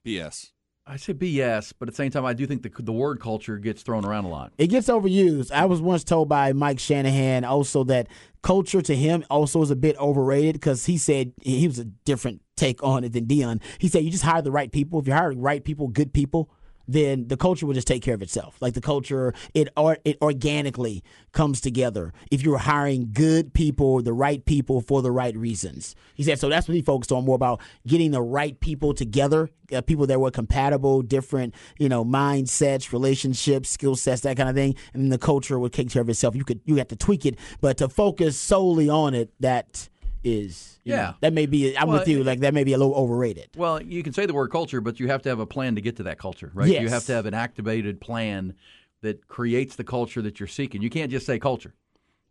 [0.06, 0.52] BS.
[0.88, 3.58] I say BS, but at the same time, I do think the the word culture
[3.58, 4.52] gets thrown around a lot.
[4.58, 5.52] It gets overused.
[5.52, 8.08] I was once told by Mike Shanahan also that
[8.42, 12.42] culture to him also is a bit overrated because he said he was a different
[12.58, 13.62] take on it than Deion.
[13.78, 15.00] He said you just hire the right people.
[15.00, 16.50] If you hire the right people, good people,
[16.88, 18.58] then the culture will just take care of itself.
[18.62, 24.14] Like the culture, it or, it organically comes together if you're hiring good people, the
[24.14, 25.96] right people for the right reasons.
[26.16, 26.50] He said so.
[26.50, 30.20] That's what he focused on more about getting the right people together, uh, people that
[30.20, 35.18] were compatible, different you know mindsets, relationships, skill sets, that kind of thing, and the
[35.18, 36.36] culture would take care of itself.
[36.36, 39.90] You could you have to tweak it, but to focus solely on it, that
[40.24, 40.96] is Yeah.
[40.96, 41.76] know, that may be.
[41.78, 42.24] I'm Well, with you.
[42.24, 43.50] Like that may be a little overrated.
[43.56, 45.82] Well, you can say the word culture, but you have to have a plan to
[45.82, 46.68] get to that culture, right?
[46.70, 48.54] You have to have an activated plan
[49.02, 50.82] that creates the culture that you're seeking.
[50.82, 51.74] You can't just say culture.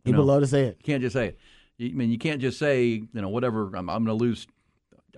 [0.05, 0.33] People know?
[0.33, 0.77] love to say it.
[0.79, 1.37] You can't just say it.
[1.77, 3.67] You- I mean, you can't just say, you know, whatever.
[3.75, 4.47] I'm, I'm going to lose.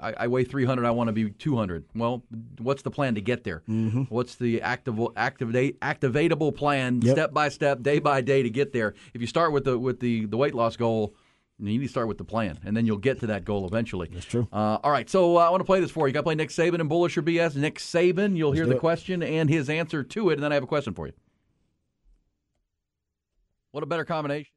[0.01, 0.83] I, I weigh 300.
[0.85, 1.85] I want to be 200.
[1.93, 2.23] Well,
[2.59, 3.61] what's the plan to get there?
[3.69, 4.03] Mm-hmm.
[4.09, 7.15] What's the active, activate, activatable plan, Yep.
[7.15, 8.95] step by step, day by day to get there?
[9.13, 11.13] If you start with the with the the weight loss goal.
[11.65, 14.09] You need to start with the plan, and then you'll get to that goal eventually.
[14.11, 14.47] That's true.
[14.51, 16.07] Uh, all right, so uh, I want to play this for you.
[16.07, 17.55] You Got to play Nick Saban and Bullish or BS.
[17.55, 18.79] Nick Saban, you'll hear the it.
[18.79, 21.13] question and his answer to it, and then I have a question for you.
[23.71, 24.52] What a better combination.